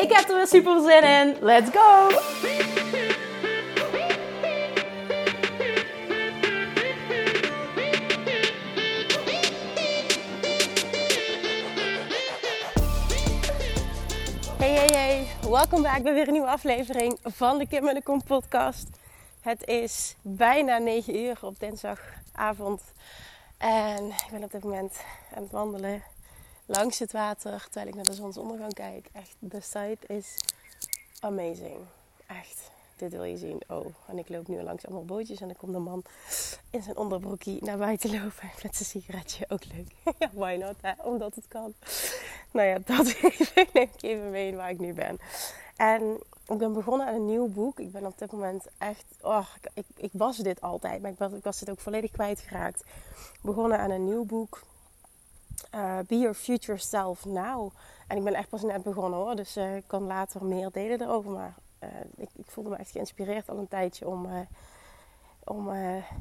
Ik 0.00 0.12
heb 0.12 0.28
er 0.28 0.36
weer 0.36 0.46
super 0.46 0.80
zin 0.80 1.02
in. 1.02 1.36
Let's 1.40 1.70
go! 1.70 2.08
Hey, 14.58 14.74
hey, 14.74 14.86
hey. 14.86 15.26
Welkom 15.50 15.82
bij 15.82 16.02
weer 16.02 16.26
een 16.26 16.32
nieuwe 16.32 16.48
aflevering 16.48 17.18
van 17.22 17.58
de 17.58 17.66
Kim 17.66 17.88
en 17.88 17.94
de 17.94 18.02
Kom 18.02 18.22
podcast. 18.22 18.88
Het 19.40 19.66
is 19.66 20.16
bijna 20.22 20.78
9 20.78 21.16
uur 21.16 21.38
op 21.40 21.60
dinsdagavond. 21.60 22.82
En 23.58 24.06
ik 24.06 24.28
ben 24.30 24.42
op 24.42 24.50
dit 24.50 24.62
moment 24.62 25.00
aan 25.34 25.42
het 25.42 25.52
wandelen 25.52 26.02
langs 26.70 26.98
het 26.98 27.12
water 27.12 27.62
terwijl 27.64 27.86
ik 27.86 27.94
naar 27.94 28.04
de 28.04 28.12
zonsondergang 28.12 28.74
kijk. 28.74 29.08
Echt, 29.12 29.36
de 29.38 29.60
site 29.60 30.06
is 30.06 30.34
amazing. 31.20 31.76
Echt, 32.26 32.70
dit 32.96 33.10
wil 33.10 33.24
je 33.24 33.36
zien. 33.36 33.60
Oh, 33.68 33.86
en 34.06 34.18
ik 34.18 34.28
loop 34.28 34.48
nu 34.48 34.62
langs 34.62 34.86
allemaal 34.86 35.04
bootjes 35.04 35.40
en 35.40 35.46
dan 35.46 35.56
komt 35.56 35.74
een 35.74 35.82
man 35.82 36.02
in 36.70 36.82
zijn 36.82 36.96
onderbroekie 36.96 37.64
naar 37.64 37.78
buiten 37.78 38.10
lopen 38.10 38.50
met 38.62 38.76
zijn 38.76 38.88
sigaretje. 38.88 39.44
Ook 39.48 39.64
leuk. 39.64 40.14
why 40.32 40.56
not, 40.60 40.74
hè? 40.80 40.92
Omdat 41.02 41.34
het 41.34 41.48
kan. 41.48 41.74
Nou 42.50 42.68
ja, 42.68 42.78
dat 42.84 43.04
neem 43.54 43.66
ik 43.72 44.02
even 44.02 44.30
mee 44.30 44.56
waar 44.56 44.70
ik 44.70 44.78
nu 44.78 44.92
ben. 44.92 45.18
En 45.76 46.20
ik 46.46 46.58
ben 46.58 46.72
begonnen 46.72 47.06
aan 47.06 47.14
een 47.14 47.26
nieuw 47.26 47.48
boek. 47.48 47.80
Ik 47.80 47.92
ben 47.92 48.06
op 48.06 48.18
dit 48.18 48.32
moment 48.32 48.66
echt... 48.78 49.04
Oh, 49.20 49.46
ik, 49.74 49.84
ik 49.96 50.10
was 50.12 50.36
dit 50.36 50.60
altijd, 50.60 51.02
maar 51.02 51.10
ik 51.10 51.18
was, 51.18 51.32
ik 51.32 51.44
was 51.44 51.58
dit 51.58 51.70
ook 51.70 51.80
volledig 51.80 52.10
kwijtgeraakt. 52.10 52.84
Begonnen 53.42 53.78
aan 53.78 53.90
een 53.90 54.04
nieuw 54.04 54.24
boek. 54.24 54.62
Uh, 55.74 55.98
Be 56.06 56.18
Your 56.18 56.34
Future 56.34 56.78
Self 56.78 57.24
Now. 57.24 57.72
En 58.06 58.16
ik 58.16 58.24
ben 58.24 58.34
echt 58.34 58.48
pas 58.48 58.62
net 58.62 58.82
begonnen 58.82 59.18
hoor. 59.18 59.36
Dus 59.36 59.56
uh, 59.56 59.76
ik 59.76 59.84
kan 59.86 60.02
later 60.02 60.44
meer 60.44 60.70
delen 60.70 61.00
erover. 61.00 61.30
Maar 61.30 61.54
uh, 61.80 61.88
ik, 62.16 62.28
ik, 62.36 62.50
voelde 62.50 62.70
me 62.70 62.76
echt 62.76 62.90
geïnspireerd 62.90 63.48
al 63.48 63.58
een 63.58 63.68
tijdje 63.68 64.08
om, 64.08 64.46
om 65.44 65.70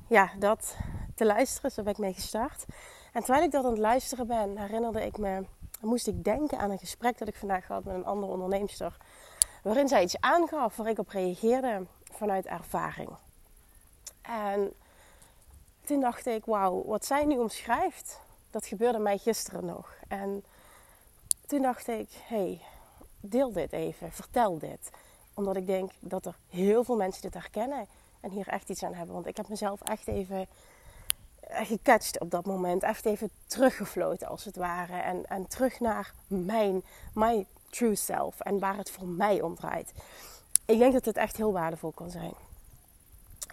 ja, 0.07 0.29
dat 0.39 0.75
te 1.15 1.25
luisteren. 1.25 1.71
Zo 1.71 1.83
ben 1.83 1.91
ik 1.91 1.99
mee 1.99 2.13
gestart. 2.13 2.65
En 3.13 3.23
terwijl 3.23 3.45
ik 3.45 3.51
dat 3.51 3.65
aan 3.65 3.71
het 3.71 3.79
luisteren 3.79 4.27
ben, 4.27 4.57
herinnerde 4.57 5.05
ik 5.05 5.17
me... 5.17 5.45
Moest 5.81 6.07
ik 6.07 6.23
denken 6.23 6.59
aan 6.59 6.71
een 6.71 6.79
gesprek 6.79 7.17
dat 7.17 7.27
ik 7.27 7.35
vandaag 7.35 7.67
had 7.67 7.83
met 7.83 7.95
een 7.95 8.05
andere 8.05 8.31
onderneemster 8.31 8.97
waarin 9.63 9.87
zij 9.87 10.03
iets 10.03 10.19
aangaf 10.19 10.75
waar 10.75 10.87
ik 10.87 10.99
op 10.99 11.09
reageerde 11.09 11.85
vanuit 12.11 12.45
ervaring. 12.45 13.09
En 14.21 14.73
toen 15.85 15.99
dacht 15.99 16.25
ik, 16.25 16.45
wauw, 16.45 16.85
wat 16.85 17.05
zij 17.05 17.25
nu 17.25 17.37
omschrijft, 17.37 18.19
dat 18.51 18.65
gebeurde 18.65 18.99
mij 18.99 19.17
gisteren 19.17 19.65
nog. 19.65 19.95
En 20.07 20.43
toen 21.47 21.61
dacht 21.61 21.87
ik, 21.87 22.09
hey, 22.11 22.61
deel 23.19 23.51
dit 23.51 23.73
even, 23.73 24.11
vertel 24.11 24.57
dit. 24.57 24.89
Omdat 25.33 25.55
ik 25.55 25.67
denk 25.67 25.91
dat 25.99 26.25
er 26.25 26.35
heel 26.49 26.83
veel 26.83 26.95
mensen 26.95 27.21
dit 27.21 27.33
herkennen 27.33 27.87
en 28.19 28.29
hier 28.29 28.47
echt 28.47 28.69
iets 28.69 28.83
aan 28.83 28.93
hebben. 28.93 29.13
Want 29.13 29.27
ik 29.27 29.37
heb 29.37 29.47
mezelf 29.47 29.81
echt 29.81 30.07
even 30.07 30.47
gecatcht 31.49 32.19
op 32.19 32.31
dat 32.31 32.45
moment. 32.45 32.83
Echt 32.83 33.05
even 33.05 33.29
teruggefloten 33.45 34.27
als 34.27 34.43
het 34.43 34.55
ware. 34.55 34.97
En, 34.97 35.25
en 35.25 35.47
terug 35.47 35.79
naar 35.79 36.13
mijn, 36.27 36.83
my 37.13 37.45
true 37.69 37.95
self 37.95 38.39
en 38.39 38.59
waar 38.59 38.77
het 38.77 38.91
voor 38.91 39.07
mij 39.07 39.41
om 39.41 39.55
draait. 39.55 39.91
Ik 40.65 40.77
denk 40.77 40.93
dat 40.93 41.05
het 41.05 41.17
echt 41.17 41.37
heel 41.37 41.53
waardevol 41.53 41.91
kan 41.91 42.09
zijn. 42.09 42.33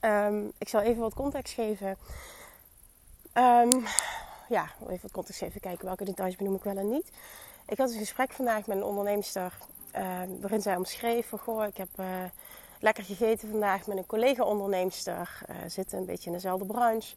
Um, 0.00 0.52
ik 0.58 0.68
zal 0.68 0.80
even 0.80 1.00
wat 1.00 1.14
context 1.14 1.54
geven. 1.54 1.96
Um, 3.34 3.84
ja, 4.48 4.70
even 4.88 5.08
wat 5.12 5.30
geven, 5.32 5.60
kijken 5.60 5.86
welke 5.86 6.04
details 6.04 6.36
benoem 6.36 6.54
ik 6.54 6.62
wel 6.62 6.76
en 6.76 6.88
niet. 6.88 7.10
Ik 7.66 7.78
had 7.78 7.90
een 7.90 7.98
gesprek 7.98 8.32
vandaag 8.32 8.66
met 8.66 8.76
een 8.76 8.84
onderneemster 8.84 9.52
um, 9.96 10.40
waarin 10.40 10.62
zij 10.62 10.76
omschreef 10.76 11.30
goh, 11.30 11.66
ik 11.66 11.76
heb 11.76 11.88
uh, 12.00 12.06
lekker 12.80 13.04
gegeten 13.04 13.50
vandaag 13.50 13.86
met 13.86 13.96
een 13.96 14.06
collega-onderneemster. 14.06 15.42
Uh, 15.50 15.56
zitten 15.66 15.98
een 15.98 16.04
beetje 16.04 16.26
in 16.26 16.32
dezelfde 16.32 16.66
branche. 16.66 17.14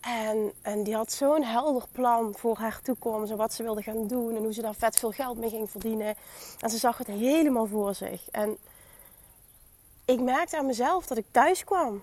En, 0.00 0.52
en 0.62 0.82
die 0.82 0.94
had 0.94 1.12
zo'n 1.12 1.42
helder 1.42 1.84
plan 1.92 2.34
voor 2.36 2.56
haar 2.56 2.80
toekomst 2.82 3.30
en 3.30 3.36
wat 3.36 3.52
ze 3.52 3.62
wilde 3.62 3.82
gaan 3.82 4.06
doen 4.06 4.36
en 4.36 4.42
hoe 4.42 4.52
ze 4.52 4.62
daar 4.62 4.74
vet 4.74 4.98
veel 4.98 5.10
geld 5.10 5.38
mee 5.38 5.50
ging 5.50 5.70
verdienen. 5.70 6.14
En 6.60 6.70
ze 6.70 6.78
zag 6.78 6.98
het 6.98 7.06
helemaal 7.06 7.66
voor 7.66 7.94
zich. 7.94 8.30
En 8.30 8.56
ik 10.04 10.20
merkte 10.20 10.58
aan 10.58 10.66
mezelf 10.66 11.06
dat 11.06 11.18
ik 11.18 11.26
thuis 11.30 11.64
kwam. 11.64 12.02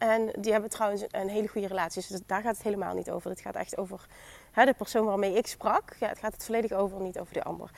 En 0.00 0.30
die 0.38 0.52
hebben 0.52 0.70
trouwens 0.70 1.04
een 1.10 1.28
hele 1.28 1.48
goede 1.48 1.66
relatie, 1.66 2.04
dus 2.08 2.20
daar 2.26 2.42
gaat 2.42 2.54
het 2.54 2.64
helemaal 2.64 2.94
niet 2.94 3.10
over. 3.10 3.30
Het 3.30 3.40
gaat 3.40 3.54
echt 3.54 3.78
over 3.78 4.06
hè, 4.50 4.64
de 4.64 4.74
persoon 4.74 5.06
waarmee 5.06 5.34
ik 5.34 5.46
sprak. 5.46 5.96
Ja, 5.98 6.08
het 6.08 6.18
gaat 6.18 6.32
het 6.32 6.44
volledig 6.44 6.72
over, 6.72 7.00
niet 7.00 7.18
over 7.18 7.32
de 7.32 7.42
ander. 7.42 7.70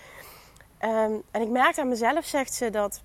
Um, 0.81 1.23
en 1.31 1.41
ik 1.41 1.49
merkte 1.49 1.81
aan 1.81 1.89
mezelf, 1.89 2.25
zegt 2.25 2.55
ze, 2.55 2.71
dat, 2.71 3.03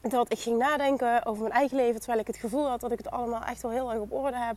dat 0.00 0.32
ik 0.32 0.38
ging 0.38 0.58
nadenken 0.58 1.24
over 1.26 1.42
mijn 1.42 1.54
eigen 1.54 1.76
leven, 1.76 1.98
terwijl 1.98 2.20
ik 2.20 2.26
het 2.26 2.36
gevoel 2.36 2.68
had 2.68 2.80
dat 2.80 2.92
ik 2.92 2.98
het 2.98 3.10
allemaal 3.10 3.42
echt 3.42 3.62
wel 3.62 3.70
heel 3.70 3.90
erg 3.90 4.00
op 4.00 4.12
orde 4.12 4.38
heb 4.38 4.56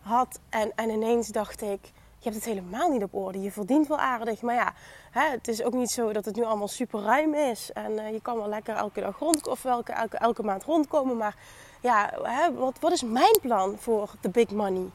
had. 0.00 0.40
En, 0.48 0.72
en 0.74 0.90
ineens 0.90 1.28
dacht 1.28 1.62
ik, 1.62 1.80
je 2.20 2.30
hebt 2.30 2.34
het 2.34 2.44
helemaal 2.44 2.90
niet 2.90 3.02
op 3.02 3.14
orde. 3.14 3.40
Je 3.40 3.52
verdient 3.52 3.86
wel 3.86 3.98
aardig. 3.98 4.42
Maar 4.42 4.54
ja, 4.54 4.74
hè, 5.10 5.30
het 5.30 5.48
is 5.48 5.62
ook 5.62 5.72
niet 5.72 5.90
zo 5.90 6.12
dat 6.12 6.24
het 6.24 6.36
nu 6.36 6.44
allemaal 6.44 6.68
super 6.68 7.00
ruim 7.00 7.34
is. 7.34 7.72
En 7.72 7.92
uh, 7.92 8.12
je 8.12 8.20
kan 8.20 8.36
wel 8.36 8.48
lekker 8.48 8.74
elke 8.74 9.00
dag 9.00 9.18
rond 9.18 9.46
of 9.46 9.64
elke, 9.64 9.92
elke, 9.92 10.16
elke 10.16 10.42
maand 10.42 10.64
rondkomen. 10.64 11.16
Maar 11.16 11.36
ja, 11.80 12.10
hè, 12.22 12.54
wat, 12.54 12.78
wat 12.80 12.92
is 12.92 13.02
mijn 13.02 13.38
plan 13.40 13.76
voor 13.78 14.10
de 14.20 14.28
big 14.28 14.50
money? 14.50 14.90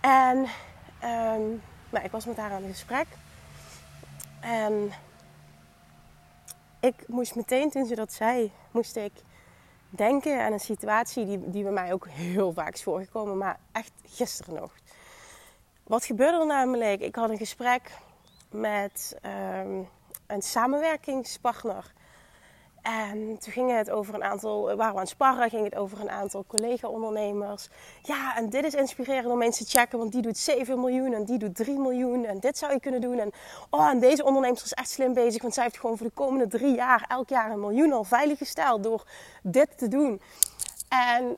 En 0.00 0.46
um, 1.04 1.62
ik 2.02 2.10
was 2.10 2.24
met 2.24 2.36
haar 2.36 2.50
aan 2.50 2.62
het 2.62 2.70
gesprek. 2.70 3.06
En 4.40 4.92
ik 6.80 6.94
moest 7.06 7.34
meteen, 7.34 7.70
toen 7.70 7.86
ze 7.86 7.94
dat 7.94 8.12
zei, 8.12 8.52
moest 8.70 8.96
ik 8.96 9.12
denken 9.90 10.44
aan 10.44 10.52
een 10.52 10.60
situatie 10.60 11.26
die, 11.26 11.50
die 11.50 11.62
bij 11.62 11.72
mij 11.72 11.92
ook 11.92 12.08
heel 12.08 12.52
vaak 12.52 12.74
is 12.74 12.82
voorgekomen, 12.82 13.38
maar 13.38 13.58
echt 13.72 13.92
gisteren 14.06 14.54
nog. 14.54 14.72
Wat 15.88 16.04
gebeurde 16.04 16.38
er 16.38 16.46
namelijk? 16.46 17.00
Ik 17.00 17.14
had 17.14 17.30
een 17.30 17.38
gesprek 17.38 17.90
met 18.50 19.16
um, 19.60 19.88
een 20.26 20.42
samenwerkingspartner. 20.42 21.92
En 22.82 23.38
toen 23.38 23.52
ging 23.52 23.76
het 23.76 23.90
over 23.90 24.14
een 24.14 24.24
aantal, 24.24 24.76
waren 24.76 24.94
we 24.94 25.00
aan 25.00 25.06
sparren, 25.06 25.50
ging 25.50 25.64
het 25.64 25.74
over 25.74 26.00
een 26.00 26.10
aantal 26.10 26.44
collega-ondernemers. 26.46 27.68
Ja, 28.02 28.36
en 28.36 28.48
dit 28.50 28.64
is 28.64 28.74
inspirerend 28.74 29.26
om 29.26 29.42
eens 29.42 29.58
te 29.58 29.78
checken, 29.78 29.98
want 29.98 30.12
die 30.12 30.22
doet 30.22 30.38
7 30.38 30.80
miljoen 30.80 31.12
en 31.12 31.24
die 31.24 31.38
doet 31.38 31.56
3 31.56 31.78
miljoen. 31.78 32.24
En 32.24 32.40
dit 32.40 32.58
zou 32.58 32.72
je 32.72 32.80
kunnen 32.80 33.00
doen. 33.00 33.18
En, 33.18 33.32
oh, 33.70 33.88
en 33.88 34.00
deze 34.00 34.24
ondernemer 34.24 34.62
is 34.64 34.72
echt 34.72 34.90
slim 34.90 35.14
bezig, 35.14 35.42
want 35.42 35.54
zij 35.54 35.64
heeft 35.64 35.78
gewoon 35.78 35.96
voor 35.96 36.06
de 36.06 36.12
komende 36.12 36.46
drie 36.46 36.74
jaar 36.74 37.04
elk 37.08 37.28
jaar 37.28 37.50
een 37.50 37.60
miljoen 37.60 37.92
al 37.92 38.04
veilig 38.04 38.38
gesteld 38.38 38.82
door 38.82 39.04
dit 39.42 39.78
te 39.78 39.88
doen. 39.88 40.20
En 40.88 41.36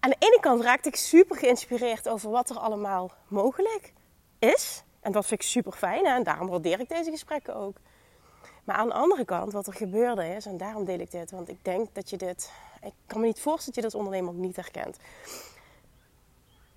aan 0.00 0.10
de 0.10 0.16
ene 0.18 0.38
kant 0.40 0.62
raakte 0.62 0.88
ik 0.88 0.96
super 0.96 1.36
geïnspireerd 1.36 2.08
over 2.08 2.30
wat 2.30 2.50
er 2.50 2.58
allemaal 2.58 3.12
mogelijk 3.28 3.92
is. 4.38 4.82
En 5.00 5.12
dat 5.12 5.26
vind 5.26 5.40
ik 5.40 5.46
super 5.46 5.72
fijn 5.72 6.06
en 6.06 6.22
daarom 6.22 6.48
waardeer 6.48 6.80
ik 6.80 6.88
deze 6.88 7.10
gesprekken 7.10 7.56
ook. 7.56 7.76
Maar 8.64 8.76
aan 8.76 8.88
de 8.88 8.94
andere 8.94 9.24
kant, 9.24 9.52
wat 9.52 9.66
er 9.66 9.72
gebeurde 9.72 10.34
is, 10.34 10.46
en 10.46 10.56
daarom 10.56 10.84
deel 10.84 10.98
ik 10.98 11.10
dit, 11.10 11.30
want 11.30 11.48
ik 11.48 11.64
denk 11.64 11.94
dat 11.94 12.10
je 12.10 12.16
dit, 12.16 12.52
ik 12.82 12.92
kan 13.06 13.20
me 13.20 13.26
niet 13.26 13.40
voorstellen 13.40 13.82
dat 13.82 13.92
je 13.92 13.98
dat 13.98 14.06
ondernemer 14.06 14.34
niet 14.34 14.56
herkent. 14.56 14.96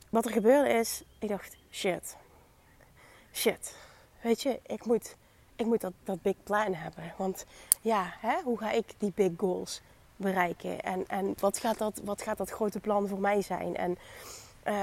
Wat 0.09 0.25
er 0.25 0.31
gebeurde 0.31 0.69
is, 0.69 1.03
ik 1.19 1.29
dacht, 1.29 1.57
shit, 1.71 2.15
shit, 3.33 3.75
weet 4.21 4.41
je, 4.41 4.59
ik 4.65 4.85
moet, 4.85 5.15
ik 5.55 5.65
moet 5.65 5.81
dat, 5.81 5.93
dat 6.03 6.21
big 6.21 6.35
plan 6.43 6.73
hebben. 6.73 7.13
Want 7.17 7.45
ja, 7.81 8.13
hè, 8.19 8.41
hoe 8.43 8.57
ga 8.57 8.71
ik 8.71 8.93
die 8.97 9.11
big 9.15 9.31
goals 9.37 9.81
bereiken? 10.21 10.81
En, 10.81 11.07
en 11.07 11.33
wat, 11.39 11.57
gaat 11.57 11.77
dat, 11.77 12.01
wat 12.03 12.21
gaat 12.21 12.37
dat 12.37 12.49
grote 12.49 12.79
plan 12.79 13.07
voor 13.07 13.19
mij 13.19 13.41
zijn? 13.41 13.75
En 13.75 13.97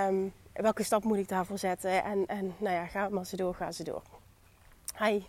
um, 0.08 0.32
welke 0.52 0.82
stap 0.82 1.05
moet 1.05 1.19
ik 1.19 1.29
daarvoor 1.29 1.58
zetten? 1.58 2.05
En, 2.05 2.26
en 2.26 2.55
nou 2.58 2.75
ja, 2.75 2.87
ga 2.87 3.08
maar 3.08 3.26
ze 3.26 3.37
door, 3.37 3.55
ga 3.55 3.73
ze 3.73 3.85
door. 3.85 4.02
Hi, 4.99 5.23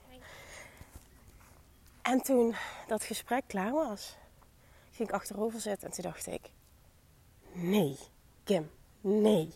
en 2.09 2.21
toen 2.21 2.55
dat 2.87 3.03
gesprek 3.03 3.43
klaar 3.47 3.71
was, 3.71 4.15
ging 4.91 5.09
ik 5.09 5.15
achterover 5.15 5.59
zitten 5.59 5.87
en 5.87 5.93
toen 5.93 6.03
dacht 6.03 6.27
ik: 6.27 6.49
Nee, 7.51 7.97
Kim, 8.43 8.71
nee. 9.01 9.53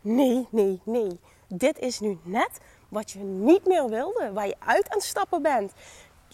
Nee, 0.00 0.48
nee, 0.50 0.80
nee. 0.84 1.20
Dit 1.48 1.78
is 1.78 2.00
nu 2.00 2.18
net 2.22 2.60
wat 2.88 3.10
je 3.10 3.18
niet 3.18 3.66
meer 3.66 3.88
wilde, 3.88 4.32
waar 4.32 4.46
je 4.46 4.56
uit 4.58 4.88
aan 4.88 4.96
het 4.96 5.06
stappen 5.06 5.42
bent. 5.42 5.72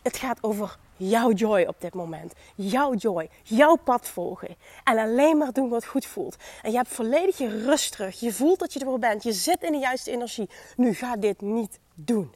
Het 0.03 0.17
gaat 0.17 0.43
over 0.43 0.79
jouw 0.99 1.33
joy 1.33 1.63
op 1.63 1.81
dit 1.81 1.95
moment. 1.95 2.33
Jouw 2.55 2.95
joy. 2.95 3.31
Jouw 3.43 3.77
pad 3.77 4.09
volgen. 4.09 4.57
En 4.85 4.99
alleen 4.99 5.39
maar 5.39 5.53
doen 5.53 5.69
wat 5.69 5.87
goed 5.87 6.07
voelt. 6.07 6.37
En 6.63 6.71
je 6.71 6.77
hebt 6.77 6.89
volledig 6.89 7.39
je 7.39 7.63
rust 7.65 7.93
terug. 7.93 8.21
Je 8.21 8.33
voelt 8.33 8.59
dat 8.59 8.73
je 8.73 8.81
er 8.81 8.99
bent. 8.99 9.23
Je 9.23 9.33
zit 9.33 9.63
in 9.63 9.73
de 9.73 9.79
juiste 9.79 10.11
energie. 10.11 10.49
Nu 10.77 10.95
ga 10.95 11.17
dit 11.17 11.41
niet 11.41 11.79
doen. 11.95 12.35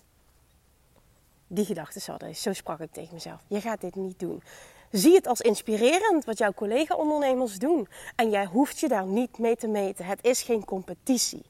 Die 1.46 1.64
gedachte 1.64 2.00
zat 2.00 2.22
er. 2.22 2.34
Zo 2.34 2.52
sprak 2.52 2.80
ik 2.80 2.92
tegen 2.92 3.14
mezelf. 3.14 3.40
Je 3.46 3.60
gaat 3.60 3.80
dit 3.80 3.94
niet 3.94 4.18
doen. 4.18 4.42
Zie 4.90 5.14
het 5.14 5.26
als 5.26 5.40
inspirerend 5.40 6.24
wat 6.24 6.38
jouw 6.38 6.52
collega-ondernemers 6.52 7.58
doen. 7.58 7.88
En 8.16 8.30
jij 8.30 8.44
hoeft 8.44 8.80
je 8.80 8.88
daar 8.88 9.06
niet 9.06 9.38
mee 9.38 9.56
te 9.56 9.66
meten. 9.66 10.04
Het 10.04 10.24
is 10.24 10.42
geen 10.42 10.64
competitie. 10.64 11.42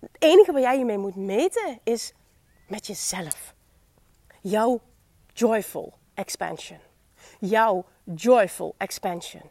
Het 0.00 0.10
enige 0.18 0.52
waar 0.52 0.60
jij 0.60 0.78
je 0.78 0.84
mee 0.84 0.98
moet 0.98 1.16
meten 1.16 1.78
is 1.82 2.12
met 2.68 2.86
jezelf. 2.86 3.54
Jouw 4.40 4.80
joyful 5.32 5.92
expansion. 6.14 6.78
Jouw 7.40 7.84
joyful 8.04 8.74
expansion. 8.76 9.42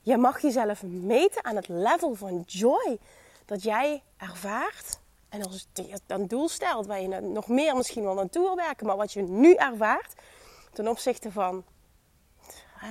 Je 0.00 0.16
mag 0.16 0.40
jezelf 0.40 0.82
meten 0.82 1.44
aan 1.44 1.56
het 1.56 1.68
level 1.68 2.14
van 2.14 2.42
joy 2.46 2.98
dat 3.44 3.62
jij 3.62 4.02
ervaart. 4.16 5.00
En 5.28 5.42
als 5.42 5.66
je 5.72 6.00
een 6.06 6.28
doel 6.28 6.48
stelt 6.48 6.86
waar 6.86 7.00
je 7.00 7.20
nog 7.20 7.48
meer 7.48 7.76
misschien 7.76 8.02
wel 8.02 8.14
naartoe 8.14 8.42
wil 8.42 8.56
werken, 8.56 8.86
maar 8.86 8.96
wat 8.96 9.12
je 9.12 9.22
nu 9.22 9.54
ervaart 9.54 10.14
ten 10.72 10.88
opzichte 10.88 11.32
van. 11.32 11.64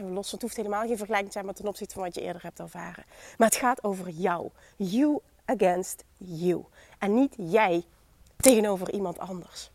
Los, 0.01 0.31
het 0.31 0.41
hoeft 0.41 0.55
helemaal 0.55 0.87
geen 0.87 0.97
vergelijking 0.97 1.27
te 1.27 1.33
zijn, 1.33 1.45
maar 1.45 1.53
ten 1.53 1.67
opzichte 1.67 1.93
van 1.93 2.03
wat 2.03 2.15
je 2.15 2.21
eerder 2.21 2.41
hebt 2.41 2.59
ervaren. 2.59 3.05
Maar 3.37 3.47
het 3.47 3.57
gaat 3.57 3.83
over 3.83 4.09
jou. 4.09 4.49
You 4.75 5.19
against 5.45 6.03
you. 6.17 6.65
En 6.99 7.13
niet 7.13 7.33
jij 7.37 7.83
tegenover 8.35 8.91
iemand 8.91 9.19
anders. 9.19 9.71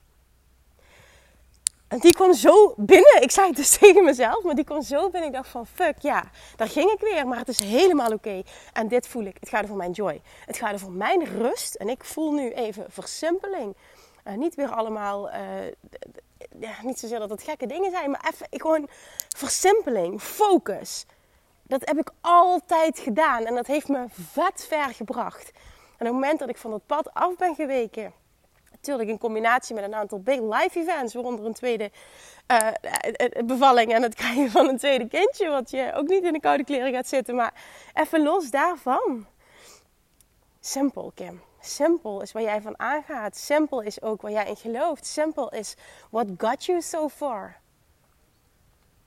En 1.89 1.99
die 1.99 2.13
kwam 2.13 2.33
zo 2.35 2.75
binnen. 2.77 3.23
Ik 3.23 3.31
zei 3.31 3.47
het 3.47 3.57
dus 3.57 3.77
tegen 3.79 4.05
mezelf, 4.05 4.43
maar 4.43 4.55
die 4.55 4.65
kwam 4.65 4.83
zo 4.83 5.11
binnen. 5.11 5.29
Ik 5.29 5.35
dacht 5.35 5.49
van 5.49 5.67
fuck 5.67 5.99
ja, 5.99 6.25
daar 6.57 6.69
ging 6.69 6.91
ik 6.91 7.01
weer. 7.01 7.27
Maar 7.27 7.39
het 7.39 7.49
is 7.49 7.59
helemaal 7.59 8.13
oké. 8.13 8.43
En 8.73 8.89
dit 8.89 9.07
voel 9.09 9.25
ik. 9.25 9.37
Het 9.41 9.49
gaat 9.49 9.63
er 9.63 9.69
voor 9.69 9.77
mijn 9.77 9.91
joy. 9.91 10.21
Het 10.47 10.57
gaat 10.57 10.73
er 10.73 10.79
voor 10.79 10.93
mijn 10.93 11.25
rust. 11.25 11.75
En 11.75 11.89
ik 11.89 12.05
voel 12.05 12.33
nu 12.33 12.51
even 12.51 12.87
versimpeling. 12.89 13.77
Uh, 14.29 14.35
niet 14.35 14.55
weer 14.55 14.71
allemaal, 14.71 15.29
uh, 15.29 15.37
ja, 16.61 16.73
niet 16.83 16.99
zozeer 16.99 17.19
dat 17.19 17.31
het 17.31 17.43
gekke 17.43 17.67
dingen 17.67 17.91
zijn, 17.91 18.11
maar 18.11 18.31
even 18.33 18.47
gewoon 18.51 18.89
versimpeling, 19.37 20.21
focus. 20.21 21.07
Dat 21.63 21.81
heb 21.85 21.99
ik 21.99 22.11
altijd 22.21 22.99
gedaan 22.99 23.45
en 23.45 23.55
dat 23.55 23.67
heeft 23.67 23.89
me 23.89 24.05
vet 24.11 24.67
ver 24.69 24.95
gebracht. 24.95 25.51
En 25.97 26.07
op 26.07 26.13
het 26.13 26.13
moment 26.13 26.39
dat 26.39 26.49
ik 26.49 26.57
van 26.57 26.71
dat 26.71 26.87
pad 26.87 27.15
af 27.15 27.37
ben 27.37 27.55
geweken, 27.55 28.13
natuurlijk 28.89 29.23
in 29.23 29.29
combinatie 29.29 29.75
met 29.75 29.85
een 29.85 29.95
aantal 29.95 30.21
big 30.21 30.41
life 30.41 30.81
events, 30.81 31.15
waaronder 31.15 31.45
een 31.45 31.53
tweede 31.53 31.91
uh, 32.47 32.69
bevalling 33.45 33.93
en 33.93 34.03
het 34.03 34.15
krijgen 34.23 34.51
van 34.51 34.69
een 34.69 34.79
tweede 34.79 35.09
kindje, 35.09 35.49
wat 35.49 35.71
je 35.71 35.93
ook 35.95 36.09
niet 36.09 36.23
in 36.23 36.33
de 36.33 36.41
koude 36.41 36.65
kleren 36.65 36.93
gaat 36.93 37.09
zitten. 37.09 37.35
Maar 37.35 37.55
even 37.95 38.23
los 38.23 38.51
daarvan. 38.51 39.27
Simpel, 40.61 41.13
Kim. 41.15 41.43
Simpel 41.61 42.23
is 42.23 42.33
waar 42.33 42.43
jij 42.43 42.63
van 42.63 42.79
aangaat. 42.79 43.37
Simpel 43.37 43.81
is 43.81 44.03
ook 44.03 44.23
waar 44.23 44.31
jij 44.31 44.47
in 44.47 44.57
gelooft. 44.57 45.07
Simpel 45.07 45.51
is 45.51 45.75
what 46.11 46.27
got 46.39 46.65
you 46.65 46.83
so 46.83 47.09
far. 47.09 47.57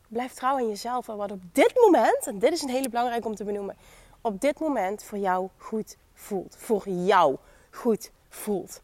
Blijf 0.08 0.34
trouw 0.34 0.56
aan 0.56 0.68
jezelf 0.68 1.08
en 1.08 1.18
wat 1.18 1.32
op 1.32 1.42
dit 1.52 1.76
moment, 1.76 2.28
en 2.28 2.40
dit 2.40 2.52
is 2.52 2.62
een 2.62 2.70
hele 2.70 2.90
belangrijke 2.90 3.28
om 3.28 3.36
te 3.36 3.44
benoemen, 3.44 3.78
op 4.22 4.42
dit 4.42 4.60
moment 4.60 5.04
voor 5.04 5.18
jou 5.18 5.50
goed 5.58 5.98
voelt. 6.14 6.56
Voor 6.58 6.90
jou 6.90 7.38
goed 7.70 8.12
voelt 8.30 8.82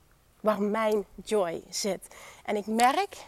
waar 0.47 0.61
mijn 0.61 1.05
joy 1.23 1.63
zit. 1.69 2.07
En 2.45 2.55
ik 2.55 2.65
merk 2.65 3.25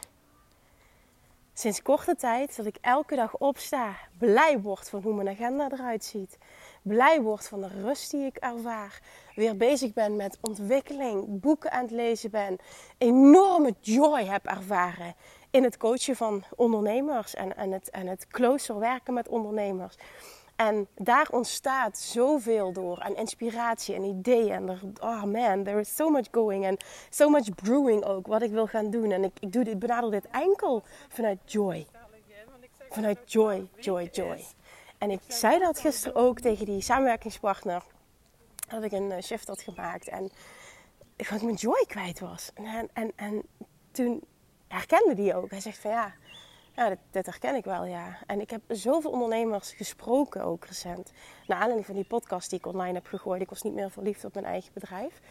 sinds 1.53 1.81
korte 1.81 2.15
tijd 2.15 2.55
dat 2.55 2.65
ik 2.65 2.77
elke 2.81 3.15
dag 3.15 3.37
opsta, 3.37 3.95
blij 4.17 4.59
word 4.59 4.89
van 4.89 5.01
hoe 5.01 5.13
mijn 5.13 5.27
agenda 5.27 5.69
eruit 5.71 6.03
ziet. 6.03 6.37
Blij 6.81 7.21
word 7.21 7.47
van 7.47 7.61
de 7.61 7.67
rust 7.67 8.11
die 8.11 8.25
ik 8.25 8.37
ervaar. 8.37 9.01
Weer 9.35 9.57
bezig 9.57 9.93
ben 9.93 10.15
met 10.15 10.37
ontwikkeling, 10.41 11.39
boeken 11.39 11.71
aan 11.71 11.81
het 11.81 11.91
lezen 11.91 12.31
ben. 12.31 12.57
Enorme 12.97 13.73
joy 13.79 14.23
heb 14.23 14.45
ervaren 14.45 15.15
in 15.51 15.63
het 15.63 15.77
coachen 15.77 16.15
van 16.15 16.43
ondernemers 16.55 17.35
en, 17.35 17.57
en, 17.57 17.71
het, 17.71 17.89
en 17.89 18.07
het 18.07 18.27
closer 18.27 18.79
werken 18.79 19.13
met 19.13 19.27
ondernemers. 19.27 19.95
En 20.59 20.87
daar 20.95 21.27
ontstaat 21.31 21.97
zoveel 21.97 22.73
door 22.73 22.99
aan 22.99 23.15
inspiratie 23.15 23.95
en 23.95 24.03
ideeën. 24.03 24.51
En 24.51 24.93
oh 25.01 25.23
man, 25.23 25.63
there 25.63 25.79
is 25.79 25.95
so 25.95 26.09
much 26.09 26.27
going 26.31 26.67
and 26.67 26.83
so 27.09 27.29
much 27.29 27.55
brewing 27.55 28.03
ook, 28.03 28.27
wat 28.27 28.41
ik 28.41 28.51
wil 28.51 28.67
gaan 28.67 28.89
doen. 28.89 29.11
En 29.11 29.23
ik, 29.23 29.31
ik 29.39 29.51
doe 29.51 29.63
dit, 29.63 29.81
dit 30.11 30.27
enkel 30.31 30.83
vanuit 31.09 31.39
joy. 31.45 31.87
Vanuit 32.89 33.31
joy, 33.31 33.69
joy, 33.77 34.09
joy. 34.11 34.45
En 34.97 35.11
ik 35.11 35.21
zei 35.27 35.59
dat 35.59 35.79
gisteren 35.79 36.15
ook 36.15 36.39
tegen 36.39 36.65
die 36.65 36.81
samenwerkingspartner. 36.81 37.83
Dat 38.67 38.83
ik 38.83 38.91
een 38.91 39.11
eh, 39.11 39.21
shift 39.21 39.47
had 39.47 39.61
gemaakt 39.61 40.07
en 40.07 40.31
dat 41.15 41.41
mijn 41.41 41.55
joy 41.55 41.85
kwijt 41.87 42.19
was. 42.19 42.51
En, 42.53 42.89
en, 42.93 43.11
en 43.15 43.41
toen 43.91 44.23
herkende 44.67 45.13
die 45.13 45.35
ook. 45.35 45.49
Hij 45.49 45.61
zegt 45.61 45.77
van 45.77 45.91
ja, 45.91 46.13
ja, 46.79 46.95
dat, 47.11 47.25
herken 47.25 47.55
ik 47.55 47.65
wel, 47.65 47.85
ja. 47.85 48.17
En 48.25 48.41
ik 48.41 48.49
heb 48.49 48.61
zoveel 48.67 49.11
ondernemers 49.11 49.71
gesproken 49.71 50.43
ook 50.43 50.65
recent. 50.65 51.11
Naar 51.47 51.57
aanleiding 51.57 51.85
van 51.85 51.95
die 51.95 52.03
podcast 52.03 52.49
die 52.49 52.59
ik 52.59 52.65
online 52.65 52.93
heb 52.93 53.05
gegooid. 53.05 53.41
Ik 53.41 53.49
was 53.49 53.61
niet 53.61 53.73
meer 53.73 53.91
verliefd 53.91 54.25
op 54.25 54.33
mijn 54.33 54.45
eigen 54.45 54.73
bedrijf. 54.73 55.21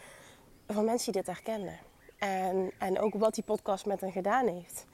Van 0.67 0.85
mensen 0.85 1.11
die 1.11 1.21
dit 1.21 1.33
herkennen. 1.33 1.79
En, 2.17 2.71
en 2.77 2.99
ook 2.99 3.13
wat 3.13 3.33
die 3.33 3.43
podcast 3.43 3.85
met 3.85 4.01
hen 4.01 4.11
gedaan 4.11 4.47
heeft. 4.47 4.85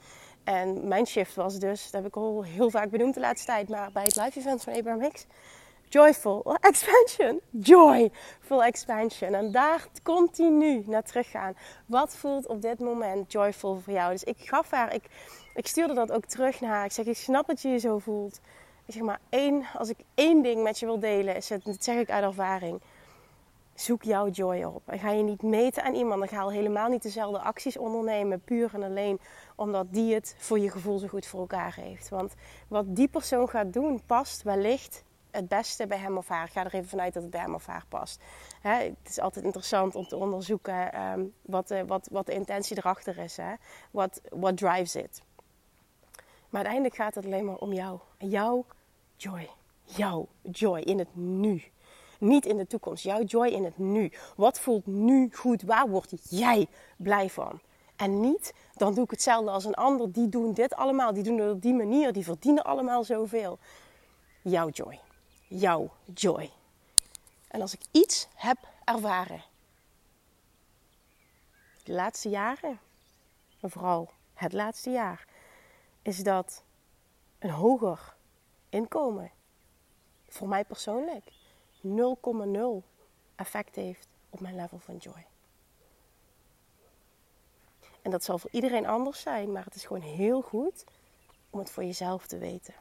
En 0.44 0.88
mijn 0.88 1.06
shift 1.06 1.34
was 1.34 1.58
dus, 1.58 1.82
dat 1.82 1.92
heb 1.92 2.06
ik 2.06 2.16
al 2.16 2.44
heel 2.44 2.70
vaak 2.70 2.90
benoemd 2.90 3.14
de 3.14 3.20
laatste 3.20 3.46
tijd, 3.46 3.68
maar 3.68 3.92
bij 3.92 4.02
het 4.02 4.16
live 4.16 4.38
event 4.38 4.62
van 4.62 4.74
Abraham 4.74 5.02
Hicks. 5.02 5.26
Joyful 5.96 6.56
expansion. 6.60 7.40
Joyful 7.50 8.62
expansion. 8.62 9.34
En 9.34 9.50
daar 9.50 9.86
continu 10.02 10.82
naar 10.86 11.02
teruggaan. 11.02 11.56
Wat 11.86 12.16
voelt 12.16 12.46
op 12.46 12.62
dit 12.62 12.78
moment 12.78 13.32
joyful 13.32 13.80
voor 13.80 13.92
jou? 13.92 14.12
Dus 14.12 14.24
ik 14.24 14.36
gaf 14.38 14.70
haar, 14.70 14.94
ik, 14.94 15.02
ik 15.54 15.66
stuurde 15.66 15.94
dat 15.94 16.12
ook 16.12 16.24
terug 16.24 16.60
naar 16.60 16.70
haar. 16.70 16.84
Ik 16.84 16.92
zeg, 16.92 17.06
ik 17.06 17.16
snap 17.16 17.46
dat 17.46 17.62
je 17.62 17.68
je 17.68 17.78
zo 17.78 17.98
voelt. 17.98 18.40
Ik 18.86 18.94
zeg 18.94 19.02
maar, 19.02 19.20
één, 19.28 19.64
als 19.78 19.88
ik 19.88 19.96
één 20.14 20.42
ding 20.42 20.62
met 20.62 20.78
je 20.78 20.86
wil 20.86 20.98
delen, 20.98 21.36
is 21.36 21.48
het, 21.48 21.64
dat 21.64 21.84
zeg 21.84 21.96
ik 21.96 22.10
uit 22.10 22.24
ervaring. 22.24 22.80
Zoek 23.74 24.02
jouw 24.02 24.28
joy 24.28 24.62
op. 24.62 24.82
En 24.86 24.98
ga 24.98 25.10
je 25.10 25.22
niet 25.22 25.42
meten 25.42 25.82
aan 25.82 25.94
iemand. 25.94 26.18
Dan 26.18 26.28
ga 26.28 26.44
je 26.44 26.56
helemaal 26.56 26.88
niet 26.88 27.02
dezelfde 27.02 27.38
acties 27.38 27.76
ondernemen. 27.76 28.40
Puur 28.40 28.70
en 28.74 28.82
alleen 28.82 29.20
omdat 29.54 29.86
die 29.90 30.14
het 30.14 30.34
voor 30.38 30.58
je 30.58 30.70
gevoel 30.70 30.98
zo 30.98 31.06
goed 31.06 31.26
voor 31.26 31.40
elkaar 31.40 31.74
heeft. 31.74 32.08
Want 32.08 32.34
wat 32.68 32.96
die 32.96 33.08
persoon 33.08 33.48
gaat 33.48 33.72
doen, 33.72 34.02
past 34.06 34.42
wellicht 34.42 35.04
het 35.36 35.48
beste 35.48 35.86
bij 35.86 35.98
hem 35.98 36.16
of 36.16 36.28
haar. 36.28 36.44
Ik 36.44 36.52
ga 36.52 36.64
er 36.64 36.74
even 36.74 36.88
vanuit 36.88 37.14
dat 37.14 37.22
het 37.22 37.30
bij 37.30 37.40
hem 37.40 37.54
of 37.54 37.66
haar 37.66 37.84
past. 37.88 38.20
het 38.60 38.96
is 39.04 39.20
altijd 39.20 39.44
interessant 39.44 39.94
om 39.94 40.06
te 40.06 40.16
onderzoeken 40.16 40.92
ehm, 40.92 41.24
wat, 41.42 41.68
de, 41.68 41.86
wat, 41.86 42.08
wat 42.10 42.26
de 42.26 42.32
intentie 42.32 42.76
erachter 42.78 43.18
is. 43.18 43.38
Wat 43.90 44.20
what 44.30 44.56
drives 44.56 44.96
it. 44.96 45.22
Maar 46.48 46.64
uiteindelijk 46.64 46.94
gaat 46.94 47.14
het 47.14 47.24
alleen 47.24 47.44
maar 47.44 47.56
om 47.56 47.72
jou. 47.72 47.98
Jouw 48.18 48.64
joy. 49.16 49.48
Jouw 49.82 50.28
joy 50.42 50.80
in 50.80 50.98
het 50.98 51.16
nu. 51.16 51.62
Niet 52.18 52.46
in 52.46 52.56
de 52.56 52.66
toekomst. 52.66 53.04
Jouw 53.04 53.22
joy 53.22 53.46
in 53.46 53.64
het 53.64 53.78
nu. 53.78 54.12
Wat 54.36 54.60
voelt 54.60 54.86
nu 54.86 55.30
goed? 55.32 55.62
Waar 55.62 55.88
word 55.88 56.12
jij 56.30 56.66
blij 56.96 57.30
van? 57.30 57.60
En 57.96 58.20
niet, 58.20 58.54
dan 58.74 58.94
doe 58.94 59.04
ik 59.04 59.10
hetzelfde 59.10 59.50
als 59.50 59.64
een 59.64 59.74
ander. 59.74 60.12
Die 60.12 60.28
doen 60.28 60.52
dit 60.52 60.74
allemaal. 60.74 61.12
Die 61.12 61.22
doen 61.22 61.38
het 61.38 61.52
op 61.52 61.62
die 61.62 61.74
manier. 61.74 62.12
Die 62.12 62.24
verdienen 62.24 62.64
allemaal 62.64 63.04
zoveel. 63.04 63.58
Jouw 64.42 64.68
joy. 64.68 65.00
Jouw 65.48 65.90
joy. 66.14 66.50
En 67.48 67.60
als 67.60 67.74
ik 67.74 67.80
iets 67.90 68.28
heb 68.34 68.58
ervaren. 68.84 69.42
De 71.82 71.92
laatste 71.92 72.28
jaren. 72.28 72.80
En 73.60 73.70
vooral 73.70 74.10
het 74.34 74.52
laatste 74.52 74.90
jaar 74.90 75.26
is 76.02 76.22
dat 76.22 76.64
een 77.38 77.50
hoger 77.50 78.16
inkomen 78.68 79.30
voor 80.28 80.48
mij 80.48 80.64
persoonlijk 80.64 81.32
0,0 81.82 82.86
effect 83.36 83.74
heeft 83.74 84.08
op 84.30 84.40
mijn 84.40 84.56
level 84.56 84.78
van 84.78 84.96
joy. 84.96 85.26
En 88.02 88.10
dat 88.10 88.24
zal 88.24 88.38
voor 88.38 88.50
iedereen 88.50 88.86
anders 88.86 89.20
zijn, 89.20 89.52
maar 89.52 89.64
het 89.64 89.74
is 89.74 89.84
gewoon 89.84 90.02
heel 90.02 90.42
goed 90.42 90.84
om 91.50 91.58
het 91.58 91.70
voor 91.70 91.84
jezelf 91.84 92.26
te 92.26 92.38
weten. 92.38 92.74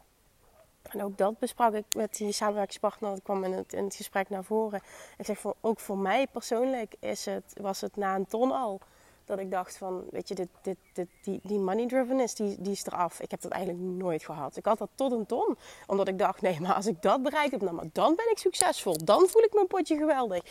En 0.95 1.03
ook 1.03 1.17
dat 1.17 1.39
besprak 1.39 1.73
ik 1.73 1.85
met 1.95 2.17
die 2.17 2.31
samenwerkingspartner. 2.31 3.09
Dat 3.09 3.23
kwam 3.23 3.43
in 3.43 3.51
het, 3.51 3.95
gesprek 3.95 4.29
naar 4.29 4.43
voren. 4.43 4.81
Ik 5.17 5.25
zeg, 5.25 5.39
voor, 5.39 5.55
ook 5.61 5.79
voor 5.79 5.97
mij 5.97 6.27
persoonlijk 6.27 6.95
is 6.99 7.25
het, 7.25 7.53
was 7.61 7.81
het 7.81 7.95
na 7.95 8.15
een 8.15 8.27
ton 8.27 8.51
al 8.51 8.79
dat 9.25 9.39
ik 9.39 9.51
dacht 9.51 9.77
van, 9.77 10.03
weet 10.11 10.27
je, 10.27 10.35
dit, 10.35 10.77
dit, 10.93 11.07
die, 11.23 11.39
die 11.43 11.59
money 11.59 11.87
driven 11.87 12.17
die, 12.35 12.55
die 12.59 12.71
is 12.71 12.85
eraf. 12.85 13.19
Ik 13.19 13.31
heb 13.31 13.41
dat 13.41 13.51
eigenlijk 13.51 13.83
nooit 13.83 14.25
gehad. 14.25 14.57
Ik 14.57 14.65
had 14.65 14.77
dat 14.77 14.89
tot 14.95 15.11
een 15.11 15.25
ton. 15.25 15.57
Omdat 15.87 16.07
ik 16.07 16.19
dacht, 16.19 16.41
nee, 16.41 16.59
maar 16.59 16.73
als 16.73 16.85
ik 16.85 17.01
dat 17.01 17.23
bereik 17.23 17.51
heb, 17.51 17.61
nou, 17.61 17.75
maar 17.75 17.89
dan 17.91 18.15
ben 18.15 18.31
ik 18.31 18.37
succesvol. 18.37 18.97
Dan 19.05 19.27
voel 19.27 19.43
ik 19.43 19.53
mijn 19.53 19.67
potje 19.67 19.97
geweldig. 19.97 20.43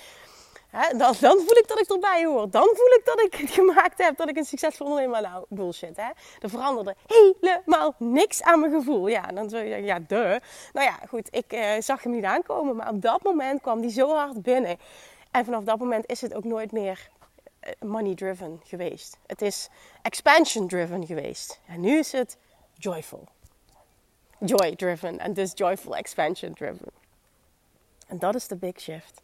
Dan, 0.75 1.15
dan, 1.21 1.39
voel 1.39 1.57
ik 1.57 1.65
dat 1.67 1.81
ik 1.81 1.91
erbij 1.91 2.25
hoor. 2.25 2.51
Dan 2.51 2.63
voel 2.63 2.93
ik 2.99 3.03
dat 3.05 3.21
ik 3.21 3.35
het 3.35 3.51
gemaakt 3.51 3.99
heb, 3.99 4.17
dat 4.17 4.29
ik 4.29 4.37
een 4.37 4.45
succesvol 4.45 4.87
ondernemer 4.87 5.21
Nou, 5.21 5.45
bullshit, 5.49 5.97
hè. 5.97 6.11
Er 6.41 6.51
veranderde 6.51 6.95
helemaal 7.07 7.95
niks 7.99 8.43
aan 8.43 8.61
mijn 8.61 8.73
gevoel. 8.73 9.07
Ja, 9.07 9.27
dan 9.27 9.49
zou 9.49 9.65
je 9.65 9.77
ja, 9.77 9.99
de. 9.99 10.41
Nou 10.73 10.87
ja, 10.87 10.99
goed, 11.09 11.29
ik 11.31 11.53
uh, 11.53 11.73
zag 11.79 12.03
hem 12.03 12.13
niet 12.13 12.25
aankomen. 12.25 12.77
Maar 12.77 12.89
op 12.89 13.03
dat 13.03 13.23
moment 13.23 13.61
kwam 13.61 13.81
die 13.81 13.91
zo 13.91 14.15
hard 14.15 14.43
binnen. 14.43 14.77
En 15.31 15.45
vanaf 15.45 15.65
dat 15.65 15.79
moment 15.79 16.07
is 16.07 16.21
het 16.21 16.35
ook 16.35 16.45
nooit 16.45 16.73
meer 16.73 17.09
eh, 17.61 17.73
money-driven 17.81 18.61
geweest. 18.65 19.19
Het 19.27 19.43
is 19.43 19.69
expansion-driven 20.03 21.07
geweest. 21.07 21.61
En 21.67 21.81
nu 21.81 21.99
is 21.99 22.13
het 22.13 22.37
joyful. 22.75 23.29
Joy-driven. 24.39 25.19
En 25.19 25.33
dus 25.33 25.53
joyful 25.55 25.97
expansion-driven. 25.97 26.89
En 28.07 28.19
dat 28.19 28.35
is 28.35 28.49
de 28.49 28.57
big 28.57 28.81
shift. 28.81 29.23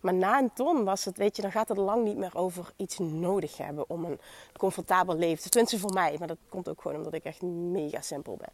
Maar 0.00 0.14
na 0.14 0.38
een 0.38 0.52
ton 0.52 0.84
was 0.84 1.04
het, 1.04 1.16
weet 1.16 1.36
je, 1.36 1.42
dan 1.42 1.52
gaat 1.52 1.68
het 1.68 1.78
lang 1.78 2.04
niet 2.04 2.16
meer 2.16 2.36
over 2.36 2.72
iets 2.76 2.98
nodig 2.98 3.56
hebben 3.56 3.90
om 3.90 4.04
een 4.04 4.20
comfortabel 4.56 5.16
leven. 5.16 5.50
Tenminste 5.50 5.78
voor 5.78 5.92
mij, 5.92 6.16
maar 6.18 6.28
dat 6.28 6.38
komt 6.48 6.68
ook 6.68 6.80
gewoon 6.80 6.96
omdat 6.96 7.14
ik 7.14 7.24
echt 7.24 7.42
mega 7.42 8.00
simpel 8.00 8.36
ben. 8.36 8.50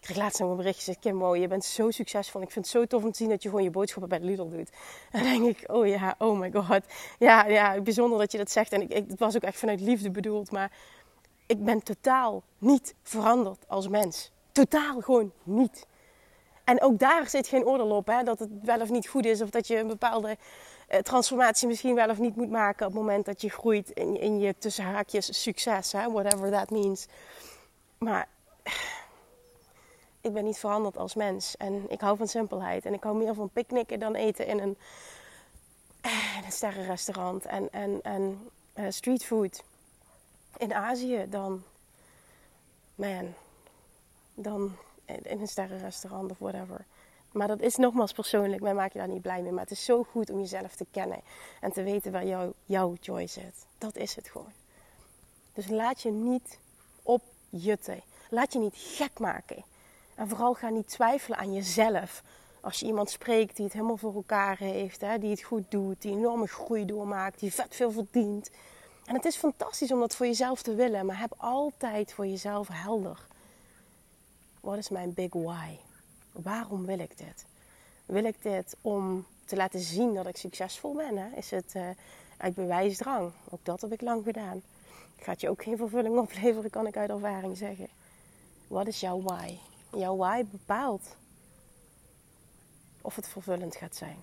Ik 0.00 0.06
kreeg 0.06 0.16
laatst 0.16 0.40
een 0.40 0.56
berichtje, 0.56 0.82
zeg 0.82 0.98
Kim, 0.98 1.18
wow, 1.18 1.36
je 1.36 1.48
bent 1.48 1.64
zo 1.64 1.90
succesvol. 1.90 2.42
Ik 2.42 2.50
vind 2.50 2.64
het 2.64 2.74
zo 2.74 2.86
tof 2.86 3.04
om 3.04 3.10
te 3.10 3.16
zien 3.16 3.28
dat 3.28 3.42
je 3.42 3.48
gewoon 3.48 3.64
je 3.64 3.70
boodschappen 3.70 4.08
bij 4.08 4.18
de 4.18 4.24
Lidl 4.24 4.48
doet. 4.48 4.70
En 5.10 5.22
dan 5.22 5.42
denk 5.42 5.56
ik, 5.56 5.70
oh 5.72 5.86
ja, 5.86 6.14
oh 6.18 6.38
my 6.38 6.50
god. 6.52 6.80
Ja, 7.18 7.46
ja, 7.46 7.80
bijzonder 7.80 8.18
dat 8.18 8.32
je 8.32 8.38
dat 8.38 8.50
zegt. 8.50 8.72
En 8.72 8.82
ik, 8.82 8.92
ik, 8.92 9.04
het 9.08 9.18
was 9.18 9.36
ook 9.36 9.42
echt 9.42 9.58
vanuit 9.58 9.80
liefde 9.80 10.10
bedoeld, 10.10 10.50
maar 10.50 10.72
ik 11.46 11.64
ben 11.64 11.82
totaal 11.82 12.42
niet 12.58 12.94
veranderd 13.02 13.64
als 13.68 13.88
mens. 13.88 14.32
Totaal 14.52 15.00
gewoon 15.00 15.32
niet. 15.42 15.86
En 16.64 16.82
ook 16.82 16.98
daar 16.98 17.28
zit 17.28 17.48
geen 17.48 17.64
oordeel 17.64 17.90
op, 17.90 18.06
hè, 18.06 18.22
dat 18.22 18.38
het 18.38 18.50
wel 18.62 18.80
of 18.80 18.90
niet 18.90 19.08
goed 19.08 19.24
is. 19.24 19.40
Of 19.40 19.50
dat 19.50 19.66
je 19.66 19.78
een 19.78 19.86
bepaalde 19.86 20.36
transformatie 20.98 21.68
misschien 21.68 21.94
wel 21.94 22.08
of 22.08 22.18
niet 22.18 22.36
moet 22.36 22.50
maken 22.50 22.86
op 22.86 22.92
het 22.92 23.02
moment 23.02 23.24
dat 23.24 23.40
je 23.40 23.50
groeit 23.50 23.90
in, 23.90 24.20
in 24.20 24.38
je 24.38 24.54
tussenhaakjes 24.58 25.42
succes, 25.42 25.92
hè, 25.92 26.10
whatever 26.10 26.50
that 26.50 26.70
means. 26.70 27.06
Maar 27.98 28.28
ik 30.20 30.32
ben 30.32 30.44
niet 30.44 30.58
veranderd 30.58 30.96
als 30.96 31.14
mens 31.14 31.56
en 31.56 31.90
ik 31.90 32.00
hou 32.00 32.16
van 32.16 32.28
simpelheid 32.28 32.84
en 32.84 32.94
ik 32.94 33.02
hou 33.02 33.16
meer 33.16 33.34
van 33.34 33.50
picknicken 33.50 33.98
dan 33.98 34.14
eten 34.14 34.46
in 34.46 34.58
een, 34.58 34.76
eh, 36.00 36.36
in 36.38 36.44
een 36.44 36.52
sterrenrestaurant 36.52 37.44
en, 37.44 37.72
en, 37.72 38.00
en 38.02 38.50
uh, 38.74 38.84
streetfood 38.88 39.62
in 40.56 40.74
Azië 40.74 41.26
dan, 41.28 41.62
man, 42.94 43.34
dan 44.34 44.76
in 45.04 45.40
een 45.40 45.48
sterrenrestaurant 45.48 46.30
of 46.30 46.38
whatever. 46.38 46.84
Maar 47.32 47.48
dat 47.48 47.60
is 47.60 47.76
nogmaals 47.76 48.12
persoonlijk, 48.12 48.62
mij 48.62 48.74
maak 48.74 48.92
je 48.92 48.98
daar 48.98 49.08
niet 49.08 49.22
blij 49.22 49.42
mee. 49.42 49.52
Maar 49.52 49.62
het 49.62 49.70
is 49.70 49.84
zo 49.84 50.02
goed 50.02 50.30
om 50.30 50.38
jezelf 50.38 50.74
te 50.74 50.86
kennen 50.90 51.20
en 51.60 51.72
te 51.72 51.82
weten 51.82 52.12
waar 52.12 52.26
jou, 52.26 52.52
jouw 52.64 52.94
joy 53.00 53.26
zit. 53.26 53.66
Dat 53.78 53.96
is 53.96 54.14
het 54.16 54.28
gewoon. 54.28 54.52
Dus 55.52 55.68
laat 55.68 56.02
je 56.02 56.10
niet 56.10 56.58
opjutten. 57.02 58.02
Laat 58.30 58.52
je 58.52 58.58
niet 58.58 58.76
gek 58.76 59.18
maken. 59.18 59.64
En 60.14 60.28
vooral 60.28 60.54
ga 60.54 60.68
niet 60.68 60.88
twijfelen 60.88 61.38
aan 61.38 61.52
jezelf. 61.52 62.22
Als 62.60 62.80
je 62.80 62.86
iemand 62.86 63.10
spreekt 63.10 63.56
die 63.56 63.64
het 63.64 63.74
helemaal 63.74 63.96
voor 63.96 64.14
elkaar 64.14 64.58
heeft, 64.58 65.00
hè, 65.00 65.18
die 65.18 65.30
het 65.30 65.42
goed 65.42 65.70
doet, 65.70 66.02
die 66.02 66.12
enorme 66.12 66.46
groei 66.46 66.84
doormaakt, 66.84 67.40
die 67.40 67.54
vet 67.54 67.74
veel 67.76 67.92
verdient. 67.92 68.50
En 69.04 69.14
het 69.14 69.24
is 69.24 69.36
fantastisch 69.36 69.92
om 69.92 70.00
dat 70.00 70.16
voor 70.16 70.26
jezelf 70.26 70.62
te 70.62 70.74
willen, 70.74 71.06
maar 71.06 71.18
heb 71.18 71.34
altijd 71.36 72.12
voor 72.12 72.26
jezelf 72.26 72.68
helder. 72.72 73.26
Wat 74.60 74.76
is 74.76 74.88
mijn 74.88 75.14
big 75.14 75.32
why? 75.32 75.78
Waarom 76.32 76.86
wil 76.86 76.98
ik 76.98 77.18
dit? 77.18 77.44
Wil 78.06 78.24
ik 78.24 78.42
dit 78.42 78.76
om 78.80 79.26
te 79.44 79.56
laten 79.56 79.80
zien 79.80 80.14
dat 80.14 80.26
ik 80.26 80.36
succesvol 80.36 80.94
ben? 80.94 81.16
Hè? 81.16 81.36
Is 81.36 81.50
het 81.50 81.74
uh, 81.76 81.88
uit 82.36 82.54
bewijsdrang? 82.54 83.32
Ook 83.50 83.64
dat 83.64 83.80
heb 83.80 83.92
ik 83.92 84.00
lang 84.00 84.24
gedaan. 84.24 84.62
Gaat 85.16 85.40
je 85.40 85.48
ook 85.48 85.62
geen 85.62 85.76
vervulling 85.76 86.18
opleveren, 86.28 86.70
kan 86.70 86.86
ik 86.86 86.96
uit 86.96 87.10
ervaring 87.10 87.56
zeggen. 87.56 87.88
Wat 88.66 88.86
is 88.86 89.00
jouw 89.00 89.22
why? 89.22 89.58
Jouw 89.92 90.16
why 90.16 90.44
bepaalt 90.50 91.16
of 93.00 93.16
het 93.16 93.28
vervullend 93.28 93.76
gaat 93.76 93.96
zijn. 93.96 94.16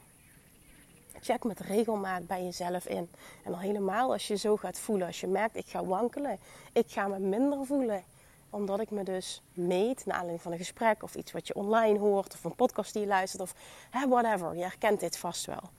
Check 1.22 1.44
met 1.44 1.60
regelmaat 1.60 2.28
bij 2.28 2.44
jezelf 2.44 2.86
in. 2.86 3.10
En 3.44 3.54
al 3.54 3.60
helemaal 3.60 4.12
als 4.12 4.28
je 4.28 4.36
zo 4.36 4.58
gaat 4.58 4.80
voelen. 4.80 5.08
Als 5.08 5.20
je 5.20 5.28
merkt, 5.28 5.56
ik 5.56 5.68
ga 5.68 5.86
wankelen. 5.86 6.40
Ik 6.72 6.92
ga 6.92 7.08
me 7.08 7.20
minder 7.20 7.66
voelen 7.66 8.04
omdat 8.50 8.80
ik 8.80 8.92
me 8.92 9.04
dus 9.04 9.42
meet, 9.54 10.06
naar 10.06 10.16
aanleiding 10.16 10.42
van 10.42 10.52
een 10.52 10.58
gesprek 10.58 11.04
of 11.04 11.16
iets 11.16 11.32
wat 11.32 11.48
je 11.48 11.56
online 11.56 12.00
hoort 12.00 12.34
of 12.34 12.44
een 12.44 12.56
podcast 12.56 12.94
die 12.94 13.02
je 13.02 13.08
luistert 13.08 13.42
of 13.42 13.54
whatever. 14.08 14.56
Je 14.56 14.62
herkent 14.62 15.00
dit 15.00 15.18
vast 15.18 15.46
wel. 15.46 15.70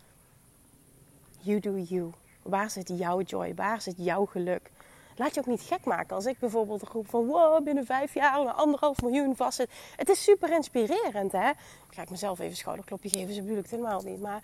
You 1.39 1.61
do 1.61 1.77
you. 1.77 2.11
Waar 2.43 2.71
zit 2.71 2.89
jouw 2.89 3.21
joy? 3.21 3.55
Waar 3.55 3.81
zit 3.81 3.95
jouw 3.97 4.25
geluk? 4.25 4.71
Laat 5.17 5.35
je 5.35 5.41
ook 5.41 5.47
niet 5.47 5.61
gek 5.61 5.85
maken. 5.85 6.17
Als 6.17 6.27
ik 6.27 6.39
bijvoorbeeld 6.39 6.81
een 6.81 6.87
groep 6.87 7.09
van 7.09 7.27
wow, 7.27 7.65
binnen 7.65 7.87
vijf 7.87 8.15
jaar 8.15 8.41
een 8.41 8.53
anderhalf 8.53 9.03
miljoen 9.03 9.37
vastzit. 9.37 9.71
Het 9.97 10.09
is 10.09 10.23
super 10.23 10.53
inspirerend, 10.53 11.33
hè? 11.33 11.51
ga 11.91 12.03
ik 12.03 12.11
mezelf 12.11 12.39
even 12.39 12.57
schouderklopje 12.57 13.09
geven, 13.09 13.35
ze 13.35 13.41
bedoel 13.41 13.57
ik 13.57 13.63
het 13.63 13.71
helemaal 13.71 14.03
niet. 14.03 14.21
Maar 14.21 14.43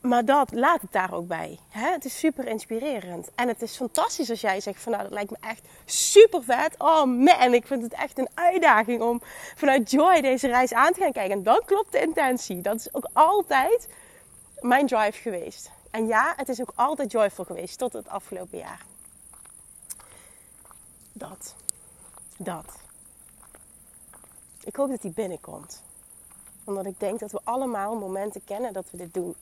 maar 0.00 0.24
dat, 0.24 0.52
laat 0.52 0.80
het 0.80 0.92
daar 0.92 1.12
ook 1.12 1.26
bij. 1.26 1.58
Hè? 1.68 1.90
Het 1.90 2.04
is 2.04 2.18
super 2.18 2.46
inspirerend. 2.46 3.30
En 3.34 3.48
het 3.48 3.62
is 3.62 3.76
fantastisch 3.76 4.30
als 4.30 4.40
jij 4.40 4.60
zegt 4.60 4.82
van 4.82 4.92
nou, 4.92 5.04
dat 5.04 5.12
lijkt 5.12 5.30
me 5.30 5.36
echt 5.40 5.66
super 5.84 6.42
vet. 6.42 6.74
Oh 6.78 7.04
man, 7.04 7.54
ik 7.54 7.66
vind 7.66 7.82
het 7.82 7.92
echt 7.92 8.18
een 8.18 8.28
uitdaging 8.34 9.02
om 9.02 9.22
vanuit 9.56 9.90
joy 9.90 10.20
deze 10.20 10.46
reis 10.46 10.72
aan 10.72 10.92
te 10.92 11.00
gaan 11.00 11.12
kijken. 11.12 11.36
En 11.36 11.42
dan 11.42 11.62
klopt 11.64 11.92
de 11.92 12.00
intentie. 12.00 12.60
Dat 12.60 12.76
is 12.76 12.94
ook 12.94 13.08
altijd 13.12 13.88
mijn 14.60 14.86
drive 14.86 15.20
geweest. 15.20 15.70
En 15.90 16.06
ja, 16.06 16.34
het 16.36 16.48
is 16.48 16.60
ook 16.60 16.72
altijd 16.74 17.12
joyful 17.12 17.44
geweest 17.44 17.78
tot 17.78 17.92
het 17.92 18.08
afgelopen 18.08 18.58
jaar. 18.58 18.84
Dat. 21.12 21.54
Dat. 22.36 22.76
Ik 24.64 24.76
hoop 24.76 24.88
dat 24.88 25.02
die 25.02 25.12
binnenkomt. 25.12 25.82
Omdat 26.64 26.86
ik 26.86 27.00
denk 27.00 27.20
dat 27.20 27.32
we 27.32 27.40
allemaal 27.44 27.96
momenten 27.96 28.44
kennen 28.44 28.72
dat 28.72 28.90
we 28.90 28.96
dit 28.96 29.14
doen. 29.14 29.36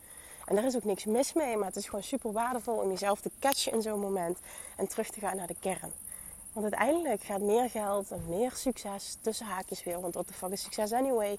En 0.46 0.54
daar 0.54 0.64
is 0.64 0.76
ook 0.76 0.84
niks 0.84 1.04
mis 1.04 1.32
mee, 1.32 1.56
maar 1.56 1.66
het 1.66 1.76
is 1.76 1.84
gewoon 1.84 2.02
super 2.02 2.32
waardevol 2.32 2.74
om 2.74 2.88
jezelf 2.88 3.20
te 3.20 3.30
catchen 3.40 3.72
in 3.72 3.82
zo'n 3.82 4.00
moment 4.00 4.38
en 4.76 4.88
terug 4.88 5.10
te 5.10 5.20
gaan 5.20 5.36
naar 5.36 5.46
de 5.46 5.56
kern. 5.60 5.92
Want 6.52 6.74
uiteindelijk 6.74 7.22
gaat 7.22 7.40
meer 7.40 7.70
geld 7.70 8.10
en 8.10 8.22
meer 8.28 8.52
succes 8.54 9.16
tussen 9.20 9.46
haakjes 9.46 9.84
weer, 9.84 10.00
want 10.00 10.14
wat 10.14 10.28
de 10.28 10.34
fuck 10.34 10.50
is 10.50 10.62
succes 10.62 10.92
anyway? 10.92 11.36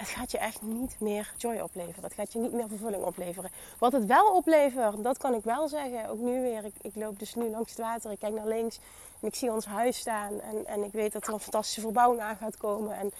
Het 0.00 0.08
gaat 0.08 0.30
je 0.30 0.38
echt 0.38 0.62
niet 0.62 0.96
meer 1.00 1.32
joy 1.36 1.58
opleveren. 1.58 2.02
Dat 2.02 2.12
gaat 2.12 2.32
je 2.32 2.38
niet 2.38 2.52
meer 2.52 2.68
vervulling 2.68 3.04
opleveren. 3.04 3.50
Wat 3.78 3.92
het 3.92 4.06
wel 4.06 4.34
oplevert, 4.34 5.02
dat 5.02 5.18
kan 5.18 5.34
ik 5.34 5.44
wel 5.44 5.68
zeggen. 5.68 6.08
Ook 6.08 6.18
nu 6.18 6.40
weer. 6.40 6.64
Ik, 6.64 6.74
ik 6.80 6.94
loop 6.94 7.18
dus 7.18 7.34
nu 7.34 7.50
langs 7.50 7.70
het 7.70 7.78
water. 7.78 8.10
Ik 8.10 8.18
kijk 8.18 8.34
naar 8.34 8.46
links. 8.46 8.80
En 9.20 9.28
ik 9.28 9.34
zie 9.34 9.52
ons 9.52 9.64
huis 9.64 9.96
staan. 9.96 10.40
En, 10.40 10.66
en 10.66 10.84
ik 10.84 10.92
weet 10.92 11.12
dat 11.12 11.26
er 11.26 11.32
een 11.32 11.40
fantastische 11.40 11.80
verbouwing 11.80 12.20
aan 12.20 12.36
gaat 12.36 12.56
komen. 12.56 12.98
En 12.98 13.12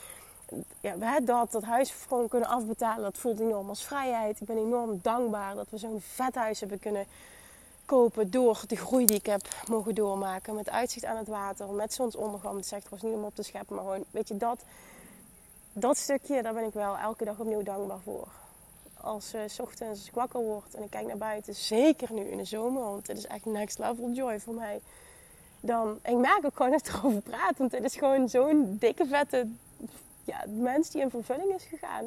ja, 0.80 1.20
dat, 1.20 1.52
dat 1.52 1.62
huis 1.62 1.90
gewoon 1.90 2.28
kunnen 2.28 2.48
afbetalen, 2.48 3.02
dat 3.02 3.18
voelt 3.18 3.40
enorm 3.40 3.68
als 3.68 3.84
vrijheid. 3.84 4.40
Ik 4.40 4.46
ben 4.46 4.56
enorm 4.56 4.98
dankbaar 5.02 5.54
dat 5.54 5.66
we 5.70 5.78
zo'n 5.78 6.00
vet 6.00 6.34
huis 6.34 6.60
hebben 6.60 6.78
kunnen 6.78 7.06
kopen 7.84 8.30
door 8.30 8.62
de 8.66 8.76
groei 8.76 9.06
die 9.06 9.16
ik 9.16 9.26
heb 9.26 9.48
mogen 9.68 9.94
doormaken. 9.94 10.54
Met 10.54 10.70
uitzicht 10.70 11.04
aan 11.04 11.16
het 11.16 11.28
water, 11.28 11.68
met 11.68 11.94
zonsondergang. 11.94 12.56
Het 12.56 12.66
zegt 12.66 12.84
trouwens 12.84 13.10
niet 13.12 13.20
om 13.20 13.26
op 13.26 13.34
te 13.34 13.42
scheppen, 13.42 13.74
maar 13.74 13.84
gewoon, 13.84 14.04
weet 14.10 14.28
je, 14.28 14.36
dat, 14.36 14.64
dat 15.72 15.96
stukje, 15.96 16.42
daar 16.42 16.54
ben 16.54 16.64
ik 16.64 16.72
wel 16.72 16.96
elke 16.96 17.24
dag 17.24 17.38
opnieuw 17.38 17.62
dankbaar 17.62 18.00
voor. 18.00 18.28
Als 19.00 19.34
uh, 19.34 19.40
s 19.46 19.60
ochtends 19.60 20.06
ik 20.06 20.14
wakker 20.14 20.40
word 20.40 20.74
en 20.74 20.82
ik 20.82 20.90
kijk 20.90 21.06
naar 21.06 21.16
buiten, 21.16 21.54
zeker 21.54 22.12
nu 22.12 22.22
in 22.22 22.36
de 22.36 22.44
zomer, 22.44 22.82
want 22.82 23.06
het 23.06 23.18
is 23.18 23.26
echt 23.26 23.44
next 23.44 23.78
level 23.78 24.10
joy 24.10 24.40
voor 24.40 24.54
mij. 24.54 24.80
Dan, 25.60 25.98
ik 26.02 26.16
merk 26.16 26.44
ook 26.44 26.56
gewoon 26.56 26.70
dat 26.70 26.86
ik 26.86 26.94
erover 26.94 27.20
praat, 27.20 27.58
want 27.58 27.72
het 27.72 27.84
is 27.84 27.96
gewoon 27.96 28.28
zo'n 28.28 28.76
dikke 28.78 29.06
vette 29.06 29.46
ja, 30.24 30.44
mens 30.46 30.90
die 30.90 31.00
in 31.00 31.10
vervulling 31.10 31.54
is 31.54 31.64
gegaan. 31.64 32.04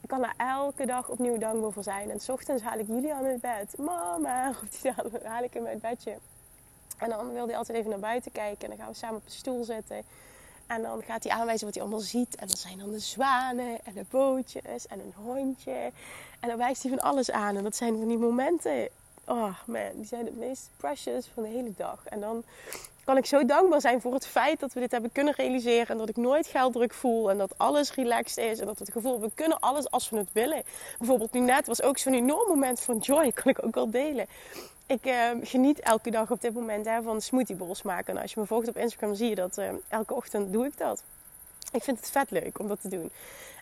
Ik 0.00 0.08
kan 0.10 0.20
daar 0.20 0.34
elke 0.36 0.86
dag 0.86 1.08
opnieuw 1.08 1.38
dankbaar 1.38 1.72
voor 1.72 1.82
zijn. 1.82 2.10
En 2.10 2.20
s 2.20 2.28
ochtends 2.28 2.62
haal 2.62 2.78
ik 2.78 2.86
Julian 2.86 3.24
uit 3.24 3.40
bed. 3.40 3.78
Mama, 3.78 4.52
roept 4.60 5.24
haal 5.24 5.42
ik 5.42 5.54
hem 5.54 5.66
uit 5.66 5.80
bedje. 5.80 6.16
En 6.98 7.08
dan 7.08 7.32
wil 7.32 7.46
hij 7.46 7.56
altijd 7.56 7.78
even 7.78 7.90
naar 7.90 7.98
buiten 7.98 8.32
kijken. 8.32 8.62
En 8.62 8.68
dan 8.68 8.78
gaan 8.78 8.88
we 8.88 8.98
samen 8.98 9.16
op 9.16 9.24
de 9.24 9.32
stoel 9.32 9.64
zitten. 9.64 10.02
En 10.66 10.82
dan 10.82 11.02
gaat 11.02 11.24
hij 11.24 11.32
aanwijzen 11.32 11.66
wat 11.66 11.74
hij 11.74 11.84
allemaal 11.84 12.04
ziet. 12.04 12.34
En 12.34 12.46
dan 12.46 12.56
zijn 12.56 12.78
dan 12.78 12.90
de 12.90 12.98
zwanen 12.98 13.78
en 13.84 13.92
de 13.94 14.04
bootjes 14.10 14.86
en 14.86 15.00
een 15.00 15.14
hondje. 15.16 15.90
En 16.40 16.48
dan 16.48 16.58
wijst 16.58 16.82
hij 16.82 16.92
van 16.92 17.00
alles 17.00 17.30
aan. 17.30 17.56
En 17.56 17.62
dat 17.62 17.76
zijn 17.76 17.96
van 17.98 18.08
die 18.08 18.18
momenten. 18.18 18.88
Oh 19.26 19.58
man, 19.66 19.90
die 19.94 20.06
zijn 20.06 20.24
het 20.24 20.36
meest 20.36 20.70
precious 20.76 21.26
van 21.34 21.42
de 21.42 21.48
hele 21.48 21.72
dag. 21.76 22.04
En 22.04 22.20
dan 22.20 22.44
kan 23.04 23.16
ik 23.16 23.26
zo 23.26 23.44
dankbaar 23.44 23.80
zijn 23.80 24.00
voor 24.00 24.14
het 24.14 24.26
feit 24.26 24.60
dat 24.60 24.72
we 24.72 24.80
dit 24.80 24.90
hebben 24.90 25.12
kunnen 25.12 25.34
realiseren. 25.36 25.86
En 25.86 25.98
dat 25.98 26.08
ik 26.08 26.16
nooit 26.16 26.46
gelddruk 26.46 26.94
voel. 26.94 27.30
En 27.30 27.38
dat 27.38 27.54
alles 27.56 27.94
relaxed 27.94 28.44
is. 28.44 28.58
En 28.58 28.66
dat 28.66 28.78
we 28.78 28.84
het 28.84 28.92
gevoel 28.92 29.20
we 29.20 29.30
kunnen 29.34 29.60
alles 29.60 29.90
als 29.90 30.10
we 30.10 30.16
het 30.16 30.32
willen. 30.32 30.62
Bijvoorbeeld 30.98 31.32
nu 31.32 31.40
net 31.40 31.66
was 31.66 31.82
ook 31.82 31.98
zo'n 31.98 32.14
enorm 32.14 32.48
moment 32.48 32.80
van 32.80 32.98
joy. 32.98 33.32
Kan 33.42 33.52
ik 33.52 33.64
ook 33.64 33.74
wel 33.74 33.90
delen. 33.90 34.26
Ik 34.86 35.06
uh, 35.06 35.30
geniet 35.42 35.80
elke 35.80 36.10
dag 36.10 36.30
op 36.30 36.40
dit 36.40 36.54
moment 36.54 36.86
hè, 36.86 37.02
van 37.02 37.20
smoothie 37.20 37.56
bowls 37.56 37.82
maken. 37.82 38.16
En 38.16 38.22
als 38.22 38.32
je 38.32 38.40
me 38.40 38.46
volgt 38.46 38.68
op 38.68 38.76
Instagram 38.76 39.14
zie 39.14 39.28
je 39.28 39.34
dat 39.34 39.58
uh, 39.58 39.68
elke 39.88 40.14
ochtend 40.14 40.52
doe 40.52 40.66
ik 40.66 40.78
dat. 40.78 41.02
Ik 41.72 41.82
vind 41.82 41.98
het 41.98 42.10
vet 42.10 42.30
leuk 42.30 42.58
om 42.58 42.68
dat 42.68 42.80
te 42.80 42.88
doen. 42.88 43.10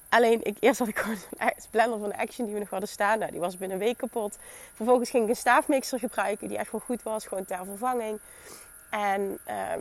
alleen, 0.09 0.45
ik, 0.45 0.57
eerst 0.61 0.79
had 0.79 0.89
ik 0.89 0.99
gewoon 1.03 1.17
een 1.39 1.53
blender 1.71 1.99
van 1.99 2.17
Action 2.17 2.45
die 2.45 2.55
we 2.55 2.61
nog 2.61 2.71
hadden 2.71 2.89
staan. 2.89 3.19
Nou, 3.19 3.31
die 3.31 3.41
was 3.41 3.57
binnen 3.57 3.79
een 3.79 3.85
week 3.85 3.97
kapot. 3.97 4.39
Vervolgens 4.75 5.11
ging 5.11 5.23
ik 5.23 5.29
een 5.29 5.37
staafmixer 5.37 5.99
gebruiken 5.99 6.49
die 6.49 6.59
echt 6.59 6.73
wel 6.73 6.81
goed 6.81 7.03
was. 7.03 7.27
Gewoon 7.27 7.45
ter 7.45 7.65
vervanging. 7.65 8.21
En 8.93 9.39
ehm, 9.45 9.81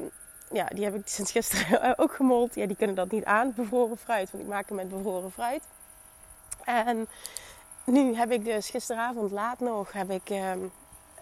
ja, 0.52 0.66
die 0.66 0.84
heb 0.84 0.96
ik 0.96 1.08
sinds 1.08 1.32
gisteren 1.32 1.98
ook 2.04 2.14
gemold. 2.16 2.56
Ja, 2.56 2.66
die 2.66 2.76
kunnen 2.76 2.96
dat 2.96 3.12
niet 3.12 3.26
aan, 3.26 3.54
bevroren 3.56 3.98
fruit. 3.98 4.32
Want 4.32 4.44
ik 4.44 4.50
maak 4.50 4.68
hem 4.68 4.78
met 4.78 4.90
bevroren 4.90 5.32
fruit. 5.32 5.64
En 6.64 7.08
nu 7.86 8.16
heb 8.16 8.32
ik 8.32 8.46
dus 8.46 8.70
gisteravond 8.70 9.32
laat 9.32 9.60
nog 9.60 9.92
heb 9.92 10.10
ik, 10.10 10.30
ehm, 10.30 10.60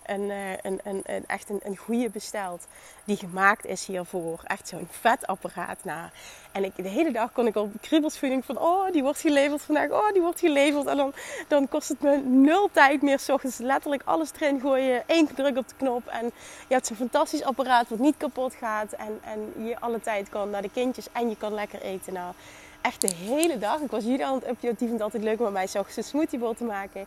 eh, 0.10 0.52
een, 0.62 0.80
een, 0.84 1.26
echt 1.28 1.50
een, 1.50 1.60
een 1.64 1.78
goede 1.78 2.10
besteld. 2.10 2.68
Die 3.04 3.18
gemaakt 3.18 3.66
is 3.66 3.86
hiervoor. 3.86 4.40
Echt 4.44 4.68
zo'n 4.68 4.88
vet 4.90 5.28
apparaat. 5.28 5.84
Nou, 5.84 6.10
en 6.52 6.64
ik, 6.64 6.76
de 6.76 6.88
hele 6.88 7.12
dag 7.12 7.32
kon 7.32 7.48
ik 7.48 7.56
al 7.56 7.72
kriebelsvoeding 7.82 8.46
van... 8.46 8.58
Oh, 8.60 8.92
die 8.92 9.04
wordt 9.04 9.20
geleverd 9.20 9.62
vandaag. 9.62 9.90
Oh, 9.90 10.12
die 10.12 10.22
wordt 10.22 10.40
geleverd. 10.40 10.86
En 10.86 10.98
dan, 10.98 11.14
dan 11.48 11.68
kost 11.68 11.90
het 11.90 12.02
me 12.02 12.18
nul 12.18 12.70
tijd 12.72 13.02
meer. 13.02 13.20
S 13.20 13.30
ochtends 13.30 13.58
letterlijk 13.58 14.02
alles 14.06 14.32
erin 14.40 14.60
gooien. 14.60 15.04
één 15.08 15.36
druk 15.36 15.58
op 15.58 15.68
de 15.68 15.76
knop. 15.78 16.08
En 16.08 16.26
je 16.68 16.74
hebt 16.74 16.88
zo'n 16.88 16.96
fantastisch 16.96 17.44
apparaat 17.44 17.90
wat 17.90 18.00
niet 18.00 18.18
kapot 18.18 18.54
gaat. 18.54 18.92
En, 18.92 19.20
en 19.24 19.66
je 19.66 19.80
alle 19.80 20.02
tijd 20.02 20.30
kan 20.30 20.50
naar 20.50 20.62
de 20.62 20.72
kindjes. 20.74 21.08
En 21.12 21.30
je 21.30 21.38
kan 21.38 21.54
lekker 21.54 21.82
eten. 21.82 22.14
Nou, 22.14 22.34
echt 22.82 23.02
de 23.02 23.14
hele 23.14 23.58
dag. 23.58 23.80
Ik 23.80 23.92
was 23.92 24.04
jullie 24.04 24.26
aan 24.26 24.34
het 24.34 24.48
updaten. 24.48 24.78
Die 24.78 24.88
vindt 24.88 25.04
altijd 25.04 25.24
leuk 25.24 25.40
om 25.40 25.54
bij 25.54 25.68
mij 25.74 25.84
een 25.96 26.04
smoothiebol 26.04 26.54
te 26.54 26.64
maken. 26.64 27.06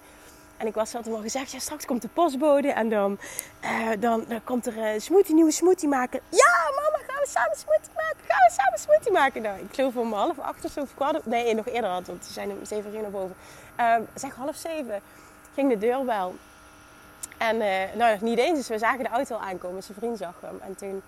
En 0.63 0.69
ik 0.69 0.75
was 0.75 0.95
altijd 0.95 1.15
al 1.15 1.21
gezegd, 1.21 1.53
ja, 1.53 1.59
straks 1.59 1.85
komt 1.85 2.03
de 2.03 2.09
postbode 2.09 2.73
en 2.73 2.89
dan, 2.89 3.19
uh, 3.65 3.89
dan, 3.99 4.25
dan 4.29 4.45
komt 4.45 4.67
er 4.67 4.79
een 4.79 5.01
smoothie, 5.01 5.35
nieuwe 5.35 5.51
smoothie 5.51 5.89
maken. 5.89 6.21
Ja, 6.29 6.55
mama, 6.75 7.05
gaan 7.07 7.21
we 7.23 7.29
samen 7.29 7.57
smoothie 7.57 7.91
maken? 7.95 8.21
Gaan 8.27 8.47
we 8.47 8.53
samen 8.53 8.79
smoothie 8.79 9.13
maken? 9.13 9.45
Ik 9.45 9.75
geloof 9.75 9.97
om 9.97 10.13
half 10.13 10.39
acht 10.39 10.65
of 10.65 10.71
zo, 10.73 10.81
of 10.81 10.95
kwart, 10.95 11.27
nee, 11.27 11.55
nog 11.55 11.67
eerder 11.69 11.91
had, 11.91 12.07
want 12.07 12.25
ze 12.25 12.33
zijn 12.33 12.51
om 12.51 12.65
zeven 12.65 12.95
uur 12.95 13.01
naar 13.01 13.11
boven. 13.11 13.37
Uh, 13.81 13.95
zeg 14.15 14.35
half 14.35 14.57
zeven 14.57 15.01
ging 15.55 15.71
de 15.71 15.79
deur 15.79 16.05
wel. 16.05 16.35
En 17.39 17.57
uh, 17.57 17.95
nou, 17.95 18.19
niet 18.21 18.39
eens, 18.39 18.59
dus 18.59 18.69
we 18.69 18.79
zagen 18.79 19.05
de 19.05 19.11
auto 19.11 19.35
al 19.35 19.41
aankomen. 19.41 19.83
Zijn 19.83 19.99
vriend 19.99 20.19
zag 20.19 20.35
hem. 20.41 20.61
En 20.61 20.77
toen 20.77 21.03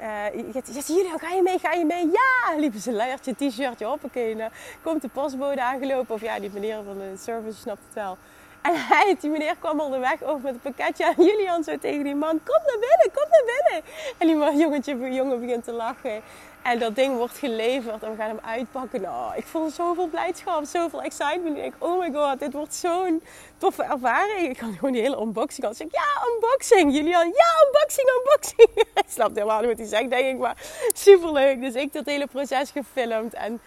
uh, 0.00 0.84
jullie, 0.86 1.18
ga 1.18 1.30
je 1.30 1.42
mee? 1.42 1.58
Ga 1.58 1.72
je 1.72 1.84
mee? 1.84 2.06
Ja! 2.06 2.58
Liepen 2.58 2.80
ze 2.80 2.92
leiertje, 2.92 3.34
t-shirtje 3.34 3.88
op. 3.88 4.04
Oké, 4.04 4.50
komt 4.82 5.02
de 5.02 5.08
postbode 5.08 5.62
aangelopen. 5.62 6.14
Of 6.14 6.20
ja, 6.20 6.40
die 6.40 6.50
meneer 6.52 6.82
van 6.84 6.98
de 6.98 7.14
service 7.18 7.60
snapt 7.60 7.80
het 7.84 7.94
wel. 7.94 8.18
En 8.68 8.74
hij, 8.76 9.16
die 9.20 9.30
meneer 9.30 9.56
kwam 9.56 9.80
onderweg 9.80 10.22
over 10.22 10.42
met 10.42 10.54
een 10.54 10.60
pakketje 10.60 11.06
aan 11.06 11.24
Julian 11.24 11.64
zo 11.64 11.78
tegen 11.78 12.04
die 12.04 12.14
man. 12.14 12.40
Kom 12.44 12.62
naar 12.66 12.78
binnen, 12.78 13.10
kom 13.12 13.28
naar 13.30 13.44
binnen. 13.44 13.82
En 14.18 14.26
die 14.26 14.60
jongetje, 14.60 15.12
jongen 15.14 15.40
begint 15.40 15.64
te 15.64 15.72
lachen. 15.72 16.22
En 16.62 16.78
dat 16.78 16.94
ding 16.94 17.16
wordt 17.16 17.38
geleverd 17.38 18.02
en 18.02 18.10
we 18.10 18.16
gaan 18.16 18.28
hem 18.28 18.40
uitpakken. 18.44 19.00
Nou, 19.00 19.36
ik 19.36 19.44
voel 19.44 19.70
zoveel 19.70 20.06
blijdschap, 20.06 20.64
zoveel 20.64 21.02
excitement. 21.02 21.56
Ik 21.56 21.62
denk, 21.62 21.74
oh 21.78 21.98
my 21.98 22.12
god, 22.12 22.38
dit 22.38 22.52
wordt 22.52 22.74
zo'n 22.74 23.22
toffe 23.58 23.82
ervaring. 23.82 24.48
Ik 24.48 24.56
kan 24.56 24.74
gewoon 24.74 24.92
die 24.92 25.02
hele 25.02 25.20
unboxing 25.20 25.66
al 25.66 25.74
zeggen. 25.74 25.98
Ja, 26.00 26.28
unboxing. 26.32 26.94
Julian, 26.94 27.26
ja, 27.26 27.66
unboxing, 27.66 28.08
unboxing. 28.18 28.68
Hij 28.94 29.02
snapt 29.08 29.34
helemaal 29.34 29.60
niet 29.60 29.68
wat 29.68 29.78
hij 29.78 29.86
zegt, 29.86 30.10
denk 30.10 30.26
ik. 30.26 30.38
Maar 30.38 30.56
superleuk. 30.94 31.60
Dus 31.60 31.74
ik 31.74 31.92
dat 31.92 32.06
hele 32.06 32.26
proces 32.26 32.70
gefilmd. 32.70 33.34
En 33.34 33.60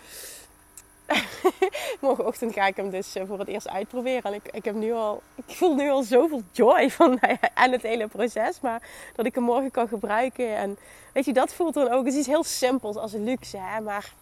morgenochtend 2.01 2.53
ga 2.53 2.67
ik 2.67 2.75
hem 2.75 2.89
dus 2.89 3.15
eh, 3.15 3.23
voor 3.27 3.39
het 3.39 3.47
eerst 3.47 3.69
uitproberen. 3.69 4.23
En 4.23 4.33
ik, 4.33 4.47
ik, 4.51 4.65
heb 4.65 4.75
nu 4.75 4.93
al, 4.93 5.21
ik 5.35 5.55
voel 5.55 5.75
nu 5.75 5.89
al 5.89 6.03
zoveel 6.03 6.41
joy 6.51 6.89
van 6.89 7.19
en 7.53 7.71
het 7.71 7.81
hele 7.81 8.07
proces. 8.07 8.59
Maar 8.59 8.81
dat 9.15 9.25
ik 9.25 9.35
hem 9.35 9.43
morgen 9.43 9.71
kan 9.71 9.87
gebruiken. 9.87 10.55
En 10.55 10.77
weet 11.13 11.25
je, 11.25 11.33
dat 11.33 11.53
voelt 11.53 11.73
dan 11.73 11.89
ook. 11.91 12.05
Het 12.05 12.13
is 12.13 12.19
iets 12.19 12.27
heel 12.27 12.43
simpels 12.43 12.95
als 12.95 13.11
luxe. 13.11 13.57
Hè? 13.57 13.81
Maar 13.81 14.13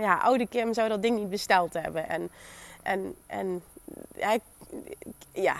ja, 0.00 0.18
oude 0.18 0.46
Kim 0.46 0.74
zou 0.74 0.88
dat 0.88 1.02
ding 1.02 1.18
niet 1.18 1.30
besteld 1.30 1.72
hebben. 1.72 2.08
En, 2.08 2.30
en, 2.82 3.14
en 3.26 3.62
ja, 5.32 5.56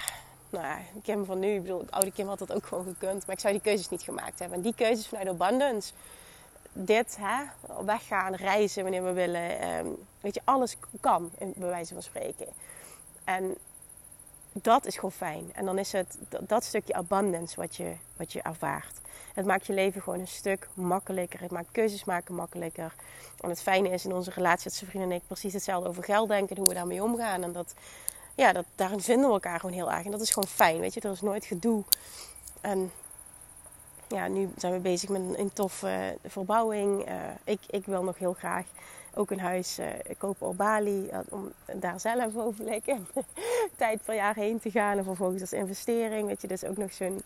nou 0.50 0.64
ja, 0.64 0.78
Kim 1.02 1.24
van 1.24 1.38
nu, 1.38 1.54
ik 1.54 1.62
bedoel, 1.62 1.84
oude 1.90 2.12
Kim 2.12 2.28
had 2.28 2.38
dat 2.38 2.52
ook 2.52 2.66
gewoon 2.66 2.84
gekund. 2.84 3.26
Maar 3.26 3.34
ik 3.34 3.40
zou 3.40 3.52
die 3.52 3.62
keuzes 3.62 3.88
niet 3.88 4.02
gemaakt 4.02 4.38
hebben. 4.38 4.56
En 4.56 4.62
die 4.62 4.74
keuzes 4.74 5.08
vanuit 5.08 5.28
abundance 5.28 5.92
dit, 6.84 7.16
hè, 7.20 7.44
weggaan, 7.84 8.34
reizen 8.34 8.82
wanneer 8.82 9.04
we 9.04 9.12
willen. 9.12 9.60
Ehm, 9.60 9.86
weet 10.20 10.34
je, 10.34 10.40
alles 10.44 10.76
kan, 11.00 11.30
bij 11.38 11.68
wijze 11.68 11.92
van 11.92 12.02
spreken. 12.02 12.46
En 13.24 13.56
dat 14.52 14.86
is 14.86 14.94
gewoon 14.94 15.12
fijn. 15.12 15.50
En 15.54 15.64
dan 15.64 15.78
is 15.78 15.92
het 15.92 16.18
dat, 16.46 16.64
stukje 16.64 16.94
abundance 16.94 17.56
wat 17.56 17.76
je, 17.76 17.96
wat 18.16 18.32
je 18.32 18.42
ervaart. 18.42 19.00
Het 19.34 19.46
maakt 19.46 19.66
je 19.66 19.72
leven 19.72 20.02
gewoon 20.02 20.20
een 20.20 20.28
stuk 20.28 20.68
makkelijker. 20.74 21.40
Het 21.40 21.50
maakt 21.50 21.72
keuzes 21.72 22.04
maken 22.04 22.34
makkelijker. 22.34 22.94
En 23.40 23.48
het 23.48 23.62
fijne 23.62 23.88
is 23.88 24.04
in 24.04 24.12
onze 24.12 24.30
relatie 24.30 24.64
dat 24.64 24.72
zijn 24.72 24.90
vrienden 24.90 25.10
en 25.10 25.16
ik 25.16 25.26
precies 25.26 25.52
hetzelfde 25.52 25.88
over 25.88 26.04
geld 26.04 26.28
denken. 26.28 26.56
En 26.56 26.60
hoe 26.60 26.68
we 26.68 26.74
daarmee 26.74 27.02
omgaan. 27.02 27.42
En 27.42 27.52
dat, 27.52 27.74
ja, 28.34 28.52
dat, 28.52 28.64
daarin 28.74 29.00
vinden 29.00 29.26
we 29.26 29.32
elkaar 29.32 29.60
gewoon 29.60 29.74
heel 29.74 29.92
erg. 29.92 30.04
En 30.04 30.10
dat 30.10 30.20
is 30.20 30.30
gewoon 30.30 30.48
fijn, 30.48 30.80
weet 30.80 30.94
je. 30.94 31.00
Er 31.00 31.10
is 31.10 31.20
nooit 31.20 31.44
gedoe. 31.44 31.84
Ja, 34.08 34.28
nu 34.28 34.48
zijn 34.56 34.72
we 34.72 34.78
bezig 34.78 35.08
met 35.08 35.22
een, 35.36 35.52
toffe 35.52 36.16
verbouwing. 36.24 37.08
Uh, 37.08 37.14
ik, 37.44 37.60
ik 37.66 37.86
wil 37.86 38.02
nog 38.02 38.18
heel 38.18 38.32
graag 38.32 38.64
ook 39.14 39.30
een 39.30 39.40
huis 39.40 39.78
uh, 39.78 39.86
kopen 40.18 40.46
op 40.46 40.56
Bali. 40.56 41.08
Uh, 41.12 41.18
om 41.28 41.52
daar 41.72 42.00
zelf 42.00 42.36
over 42.36 42.64
lekker 42.64 42.98
tijd 43.76 44.04
per 44.04 44.14
jaar 44.14 44.34
heen 44.34 44.60
te 44.60 44.70
gaan. 44.70 44.98
En 44.98 45.04
vervolgens 45.04 45.40
als 45.40 45.52
investering. 45.52 46.26
Weet 46.26 46.40
je, 46.40 46.48
dus 46.48 46.64
ook 46.64 46.76
nog 46.76 46.92
zo'n 46.92 47.22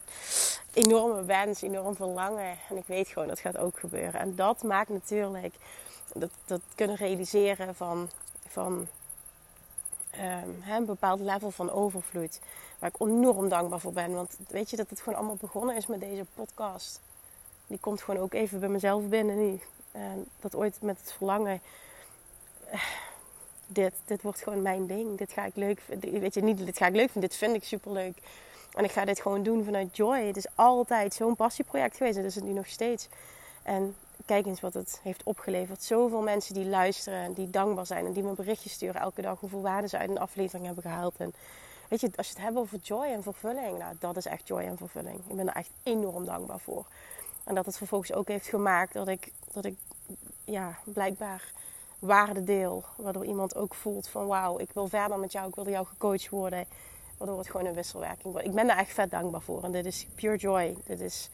enorme 0.73 1.25
wens, 1.25 1.63
enorm 1.63 1.97
verlangen. 1.97 2.57
En 2.69 2.77
ik 2.77 2.87
weet 2.87 3.09
gewoon, 3.09 3.29
dat 3.29 3.41
gaat 3.41 3.59
ook 3.59 3.79
gebeuren. 3.79 4.21
En 4.21 4.37
dat 4.37 4.63
maakt 4.63 4.89
natuurlijk 4.89 5.55
dat, 6.15 6.31
dat 6.47 6.61
kunnen 6.75 6.97
realiseren 6.97 7.75
van, 7.75 8.11
van 8.49 8.87
um, 10.15 10.63
een 10.69 10.85
bepaald 10.85 11.21
level 11.21 11.51
van 11.51 11.71
overvloed. 11.71 12.41
Waar 12.81 12.91
ik 12.95 13.09
enorm 13.09 13.49
dankbaar 13.49 13.81
voor 13.81 13.93
ben. 13.93 14.13
Want 14.13 14.37
weet 14.49 14.71
je 14.71 14.77
dat 14.77 14.91
het 14.91 15.01
gewoon 15.01 15.19
allemaal 15.19 15.37
begonnen 15.41 15.77
is 15.77 15.87
met 15.87 16.01
deze 16.01 16.25
podcast. 16.35 17.01
Die 17.67 17.79
komt 17.79 18.03
gewoon 18.03 18.21
ook 18.21 18.35
even 18.35 18.61
bij 18.61 18.69
mezelf 18.69 19.09
binnen. 19.09 19.61
En 19.93 20.27
dat 20.41 20.55
ooit 20.55 20.83
met 20.83 20.99
het 20.99 21.13
verlangen. 21.13 21.61
Eh, 22.71 22.81
dit, 23.67 23.93
dit 24.05 24.23
wordt 24.23 24.43
gewoon 24.43 24.63
mijn 24.63 24.87
ding. 24.87 25.19
Dit 25.19 25.33
ga 25.33 25.45
ik 25.45 25.57
leuk 25.57 25.81
vinden. 25.81 26.21
Weet 26.21 26.35
je, 26.35 26.43
niet 26.43 26.67
dit 26.67 26.77
ga 26.77 26.87
ik 26.87 26.95
leuk 26.95 27.11
vinden. 27.11 27.31
Dit 27.31 27.39
vind 27.39 27.55
ik 27.55 27.65
super 27.65 27.93
leuk. 27.93 28.19
En 28.75 28.85
ik 28.85 28.91
ga 28.91 29.05
dit 29.05 29.21
gewoon 29.21 29.43
doen 29.43 29.65
vanuit 29.65 29.97
joy. 29.97 30.27
Het 30.27 30.37
is 30.37 30.47
altijd 30.55 31.15
zo'n 31.15 31.37
passieproject 31.37 31.97
geweest. 31.97 32.17
En 32.17 32.23
dat 32.23 32.31
is 32.31 32.37
het 32.37 32.45
nu 32.45 32.53
nog 32.53 32.67
steeds. 32.67 33.09
En 33.63 33.97
kijk 34.27 34.47
eens 34.47 34.61
wat 34.61 34.75
het 34.75 35.01
heeft 35.03 35.23
opgeleverd. 35.23 35.83
Zoveel 35.83 36.23
mensen 36.23 36.55
die 36.55 36.67
luisteren 36.67 37.23
en 37.23 37.33
die 37.33 37.51
dankbaar 37.51 37.87
zijn. 37.87 38.07
En 38.07 38.13
die 38.13 38.23
me 38.23 38.33
berichtjes 38.33 38.73
sturen 38.73 39.01
elke 39.01 39.23
dag. 39.23 39.41
Hoeveel 39.41 39.63
waarde 39.63 39.89
ze 39.89 39.99
uit 39.99 40.11
een 40.11 40.19
aflevering 40.19 40.67
hebben 40.67 40.83
gehaald. 40.83 41.15
En 41.17 41.35
weet 41.91 42.01
je, 42.01 42.11
als 42.17 42.27
je 42.27 42.35
het 42.35 42.43
hebt 42.43 42.57
over 42.57 42.79
joy 42.79 43.05
en 43.05 43.23
vervulling. 43.23 43.79
Nou, 43.79 43.97
dat 43.99 44.17
is 44.17 44.27
echt 44.27 44.49
joy 44.49 44.61
en 44.61 44.77
vervulling. 44.77 45.21
Ik 45.29 45.37
ben 45.37 45.49
er 45.49 45.55
echt 45.55 45.71
enorm 45.83 46.25
dankbaar 46.25 46.61
voor. 46.61 46.87
En 47.45 47.55
dat 47.55 47.67
het 47.67 47.77
vervolgens 47.77 48.13
ook 48.13 48.29
heeft 48.29 48.47
gemaakt 48.47 48.93
dat 48.93 49.09
ik, 49.09 49.33
dat 49.53 49.65
ik 49.65 49.77
ja, 50.45 50.79
blijkbaar 50.85 51.53
waarde 51.99 52.45
deel. 52.45 52.85
Waardoor 52.97 53.25
iemand 53.25 53.57
ook 53.57 53.75
voelt 53.75 54.09
van 54.09 54.27
wauw, 54.27 54.59
ik 54.59 54.71
wil 54.73 54.89
verder 54.89 55.19
met 55.19 55.33
jou. 55.33 55.49
Ik 55.49 55.55
wil 55.55 55.69
jou 55.69 55.87
gecoacht 55.87 56.29
worden. 56.29 56.67
Waardoor 57.17 57.39
het 57.39 57.51
gewoon 57.51 57.67
een 57.67 57.75
wisselwerking 57.75 58.33
wordt. 58.33 58.47
Ik 58.47 58.55
ben 58.55 58.67
daar 58.67 58.79
echt 58.79 58.93
vet 58.93 59.11
dankbaar 59.11 59.43
voor. 59.43 59.65
En 59.65 59.73
dit 59.73 59.87
is 59.87 60.07
pure 60.15 60.37
joy. 60.37 60.77
Dit 60.85 61.01
is, 61.01 61.31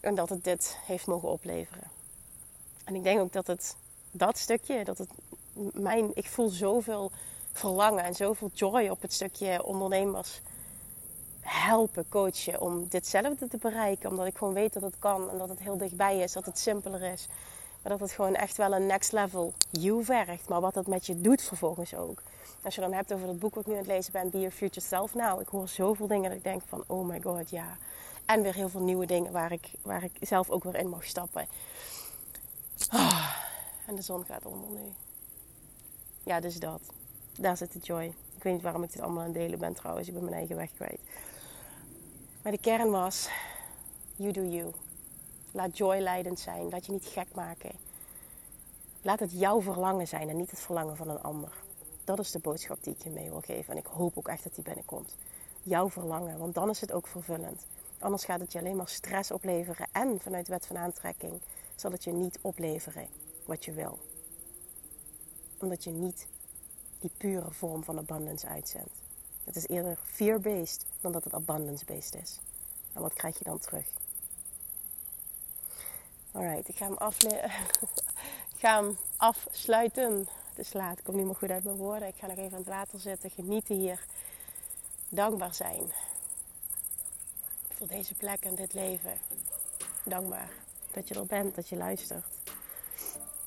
en 0.00 0.14
dat 0.14 0.28
het 0.28 0.44
dit 0.44 0.78
heeft 0.86 1.06
mogen 1.06 1.28
opleveren. 1.28 1.90
En 2.84 2.94
ik 2.94 3.02
denk 3.02 3.20
ook 3.20 3.32
dat 3.32 3.46
het 3.46 3.76
dat 4.10 4.38
stukje, 4.38 4.84
dat 4.84 4.98
het 4.98 5.08
mijn, 5.72 6.10
ik 6.14 6.26
voel 6.26 6.48
zoveel 6.48 7.10
verlangen 7.54 8.04
en 8.04 8.14
zoveel 8.14 8.50
joy 8.54 8.88
op 8.88 9.02
het 9.02 9.12
stukje 9.12 9.64
ondernemers 9.64 10.40
helpen, 11.40 12.08
coachen 12.08 12.60
om 12.60 12.88
ditzelfde 12.88 13.48
te 13.48 13.56
bereiken. 13.56 14.10
Omdat 14.10 14.26
ik 14.26 14.36
gewoon 14.36 14.54
weet 14.54 14.72
dat 14.72 14.82
het 14.82 14.98
kan 14.98 15.30
en 15.30 15.38
dat 15.38 15.48
het 15.48 15.58
heel 15.58 15.76
dichtbij 15.76 16.18
is, 16.18 16.32
dat 16.32 16.46
het 16.46 16.58
simpeler 16.58 17.02
is. 17.02 17.26
Maar 17.82 17.92
dat 17.92 18.00
het 18.00 18.12
gewoon 18.12 18.34
echt 18.34 18.56
wel 18.56 18.74
een 18.74 18.86
next 18.86 19.12
level 19.12 19.52
you 19.70 20.04
vergt. 20.04 20.48
Maar 20.48 20.60
wat 20.60 20.74
het 20.74 20.86
met 20.86 21.06
je 21.06 21.20
doet 21.20 21.42
vervolgens 21.42 21.94
ook. 21.94 22.22
Als 22.62 22.74
je 22.74 22.80
dan 22.80 22.92
hebt 22.92 23.12
over 23.12 23.28
het 23.28 23.38
boek 23.38 23.54
wat 23.54 23.66
ik 23.66 23.68
nu 23.68 23.72
aan 23.72 23.84
het 23.84 23.88
lezen 23.88 24.12
ben, 24.12 24.30
Be 24.30 24.38
Your 24.38 24.54
Future 24.54 24.86
Self. 24.86 25.14
Nou, 25.14 25.40
ik 25.40 25.48
hoor 25.48 25.68
zoveel 25.68 26.06
dingen 26.06 26.28
dat 26.28 26.38
ik 26.38 26.44
denk 26.44 26.62
van, 26.66 26.84
oh 26.86 27.06
my 27.06 27.20
god, 27.20 27.50
ja. 27.50 27.76
En 28.24 28.42
weer 28.42 28.54
heel 28.54 28.68
veel 28.68 28.80
nieuwe 28.80 29.06
dingen 29.06 29.32
waar 29.32 29.52
ik, 29.52 29.70
waar 29.82 30.04
ik 30.04 30.12
zelf 30.20 30.50
ook 30.50 30.64
weer 30.64 30.76
in 30.76 30.88
mag 30.88 31.04
stappen. 31.04 31.46
Oh, 32.92 33.30
en 33.86 33.94
de 33.94 34.02
zon 34.02 34.24
gaat 34.24 34.46
onder 34.46 34.70
nu. 34.70 34.92
Ja, 36.22 36.40
dus 36.40 36.58
dat. 36.58 36.80
Daar 37.38 37.56
zit 37.56 37.72
de 37.72 37.78
joy. 37.78 38.04
Ik 38.36 38.42
weet 38.42 38.52
niet 38.52 38.62
waarom 38.62 38.82
ik 38.82 38.92
dit 38.92 39.02
allemaal 39.02 39.20
aan 39.20 39.28
het 39.28 39.38
delen 39.38 39.58
ben 39.58 39.74
trouwens. 39.74 40.08
Ik 40.08 40.14
ben 40.14 40.22
mijn 40.22 40.36
eigen 40.36 40.56
weg 40.56 40.70
kwijt. 40.74 41.00
Maar 42.42 42.52
de 42.52 42.58
kern 42.58 42.90
was: 42.90 43.28
you 44.16 44.32
do 44.32 44.42
you. 44.42 44.72
Laat 45.50 45.76
joy 45.76 45.98
leidend 45.98 46.40
zijn. 46.40 46.68
Laat 46.68 46.86
je 46.86 46.92
niet 46.92 47.06
gek 47.06 47.34
maken. 47.34 47.70
Laat 49.02 49.20
het 49.20 49.32
jouw 49.32 49.62
verlangen 49.62 50.08
zijn 50.08 50.28
en 50.28 50.36
niet 50.36 50.50
het 50.50 50.60
verlangen 50.60 50.96
van 50.96 51.08
een 51.08 51.22
ander. 51.22 51.52
Dat 52.04 52.18
is 52.18 52.30
de 52.30 52.38
boodschap 52.38 52.82
die 52.82 52.94
ik 52.94 53.02
je 53.02 53.10
mee 53.10 53.30
wil 53.30 53.40
geven. 53.40 53.72
En 53.72 53.78
ik 53.78 53.86
hoop 53.86 54.18
ook 54.18 54.28
echt 54.28 54.44
dat 54.44 54.54
die 54.54 54.64
binnenkomt. 54.64 55.16
Jouw 55.62 55.90
verlangen, 55.90 56.38
want 56.38 56.54
dan 56.54 56.70
is 56.70 56.80
het 56.80 56.92
ook 56.92 57.06
vervullend. 57.06 57.66
Anders 57.98 58.24
gaat 58.24 58.40
het 58.40 58.52
je 58.52 58.58
alleen 58.58 58.76
maar 58.76 58.88
stress 58.88 59.30
opleveren. 59.30 59.86
En 59.92 60.20
vanuit 60.20 60.48
wet 60.48 60.66
van 60.66 60.78
aantrekking 60.78 61.40
zal 61.74 61.90
het 61.90 62.04
je 62.04 62.12
niet 62.12 62.38
opleveren 62.40 63.06
wat 63.44 63.64
je 63.64 63.72
wil. 63.72 63.98
Omdat 65.58 65.84
je 65.84 65.90
niet 65.90 66.26
die 67.04 67.12
pure 67.16 67.50
vorm 67.50 67.84
van 67.84 67.98
abundance 67.98 68.46
uitzendt. 68.46 68.92
Het 69.44 69.56
is 69.56 69.68
eerder 69.68 69.98
fear-based 70.04 70.84
dan 71.00 71.12
dat 71.12 71.24
het 71.24 71.34
abundance-based 71.34 72.14
is. 72.14 72.38
En 72.92 73.00
wat 73.00 73.12
krijg 73.12 73.38
je 73.38 73.44
dan 73.44 73.58
terug? 73.58 73.86
Alright, 76.32 76.68
ik 76.68 76.76
ga 76.76 76.84
hem, 76.84 76.96
ik 78.54 78.58
ga 78.58 78.82
hem 78.82 78.96
afsluiten. 79.16 80.28
Het 80.48 80.66
is 80.66 80.72
laat, 80.72 80.98
ik 80.98 81.04
kom 81.04 81.16
niet 81.16 81.24
meer 81.24 81.34
goed 81.34 81.50
uit 81.50 81.64
mijn 81.64 81.76
woorden. 81.76 82.08
Ik 82.08 82.16
ga 82.16 82.26
nog 82.26 82.36
even 82.36 82.52
aan 82.52 82.58
het 82.58 82.66
water 82.66 83.00
zitten, 83.00 83.30
genieten 83.30 83.76
hier. 83.76 84.04
Dankbaar 85.08 85.54
zijn 85.54 85.92
voor 87.68 87.86
deze 87.86 88.14
plek 88.14 88.44
en 88.44 88.54
dit 88.54 88.72
leven. 88.72 89.18
Dankbaar 90.04 90.50
dat 90.92 91.08
je 91.08 91.14
er 91.14 91.26
bent, 91.26 91.54
dat 91.54 91.68
je 91.68 91.76
luistert. 91.76 92.24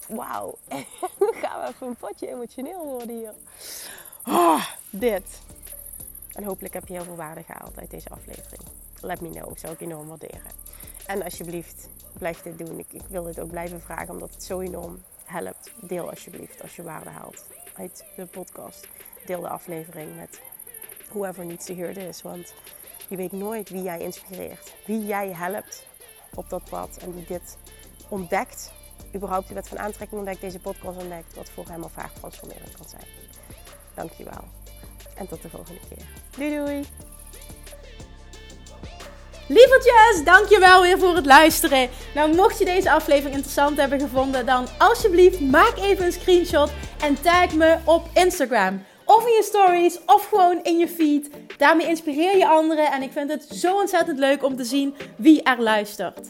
Wauw, 0.08 0.58
dan 1.20 1.34
gaan 1.34 1.62
we 1.62 1.67
even 1.67 1.88
een 1.88 1.96
potje 1.96 2.28
emotioneel 2.28 2.86
worden 2.86 3.15
hier. 3.15 3.34
Oh, 4.26 4.65
dit. 4.89 5.41
En 6.32 6.43
hopelijk 6.43 6.74
heb 6.74 6.88
je 6.88 6.93
heel 6.93 7.04
veel 7.04 7.15
waarde 7.15 7.43
gehaald 7.43 7.80
uit 7.80 7.89
deze 7.89 8.10
aflevering. 8.10 8.62
Let 9.02 9.22
me 9.22 9.30
know, 9.30 9.58
zou 9.58 9.74
ik 9.74 9.82
enorm 9.82 10.08
waarderen. 10.08 10.52
En 11.06 11.24
alsjeblieft, 11.24 11.89
blijf 12.13 12.41
dit 12.41 12.58
doen. 12.58 12.80
Ik, 12.80 12.88
ik 12.91 13.08
wil 13.10 13.24
dit 13.24 13.39
ook 13.39 13.50
blijven 13.50 13.82
vragen, 13.82 14.13
omdat 14.13 14.34
het 14.34 14.43
zo 14.43 14.60
enorm 14.60 15.04
helpt. 15.24 15.72
Deel 15.82 16.10
alsjeblieft 16.10 16.62
als 16.62 16.76
je 16.76 16.84
waarde 16.84 17.10
haalt 17.10 17.46
uit 17.76 18.06
de 18.15 18.26
podcast. 18.26 18.88
Deel 19.26 19.41
de 19.41 19.50
aflevering 19.50 20.15
met 20.15 20.39
whoever 21.10 21.46
needs 21.46 21.65
to 21.65 21.76
hear 21.76 21.93
this. 21.93 22.22
Want 22.22 22.54
je 23.10 23.15
weet 23.15 23.32
nooit 23.32 23.70
wie 23.70 23.82
jij 23.82 24.00
inspireert. 24.00 24.74
Wie 24.86 25.06
jij 25.06 25.32
helpt 25.34 25.86
op 26.36 26.50
dat 26.50 26.63
pad 26.70 26.98
en 26.98 27.12
die 27.12 27.26
dit 27.26 27.58
ontdekt. 28.08 28.72
Überhaupt 29.15 29.47
de 29.47 29.53
wet 29.53 29.67
van 29.67 29.79
aantrekking 29.79 30.19
ontdekt, 30.19 30.41
deze 30.41 30.60
podcast 30.60 30.97
ontdekt. 30.97 31.36
Wat 31.36 31.49
voor 31.49 31.65
hem 31.67 31.83
of 31.83 31.95
haar 31.95 32.12
transformerend 32.19 32.75
kan 32.77 32.89
zijn. 32.89 33.05
Dankjewel. 33.95 34.43
En 35.15 35.27
tot 35.27 35.41
de 35.41 35.49
volgende 35.49 35.79
keer. 35.89 36.05
Doei 36.38 36.57
doei! 36.57 36.86
Lievertjes, 39.47 40.23
dankjewel 40.23 40.81
weer 40.81 40.99
voor 40.99 41.15
het 41.15 41.25
luisteren. 41.25 41.89
Nou, 42.13 42.36
mocht 42.36 42.60
je 42.60 42.65
deze 42.65 42.91
aflevering 42.91 43.36
interessant 43.36 43.77
hebben 43.77 43.99
gevonden, 43.99 44.45
dan 44.45 44.67
alsjeblieft 44.77 45.39
maak 45.39 45.77
even 45.77 46.05
een 46.05 46.12
screenshot 46.12 46.71
en 47.01 47.21
tag 47.21 47.53
me 47.53 47.77
op 47.83 48.10
Instagram. 48.13 48.83
Of 49.05 49.25
in 49.25 49.33
je 49.33 49.43
stories, 49.43 49.99
of 50.05 50.25
gewoon 50.25 50.60
in 50.63 50.77
je 50.77 50.88
feed. 50.88 51.29
Daarmee 51.57 51.88
inspireer 51.88 52.38
je 52.38 52.47
anderen 52.47 52.91
en 52.91 53.01
ik 53.01 53.12
vind 53.12 53.29
het 53.31 53.43
zo 53.43 53.75
ontzettend 53.75 54.19
leuk 54.19 54.43
om 54.43 54.55
te 54.55 54.63
zien 54.63 54.95
wie 55.15 55.43
er 55.43 55.62
luistert. 55.62 56.29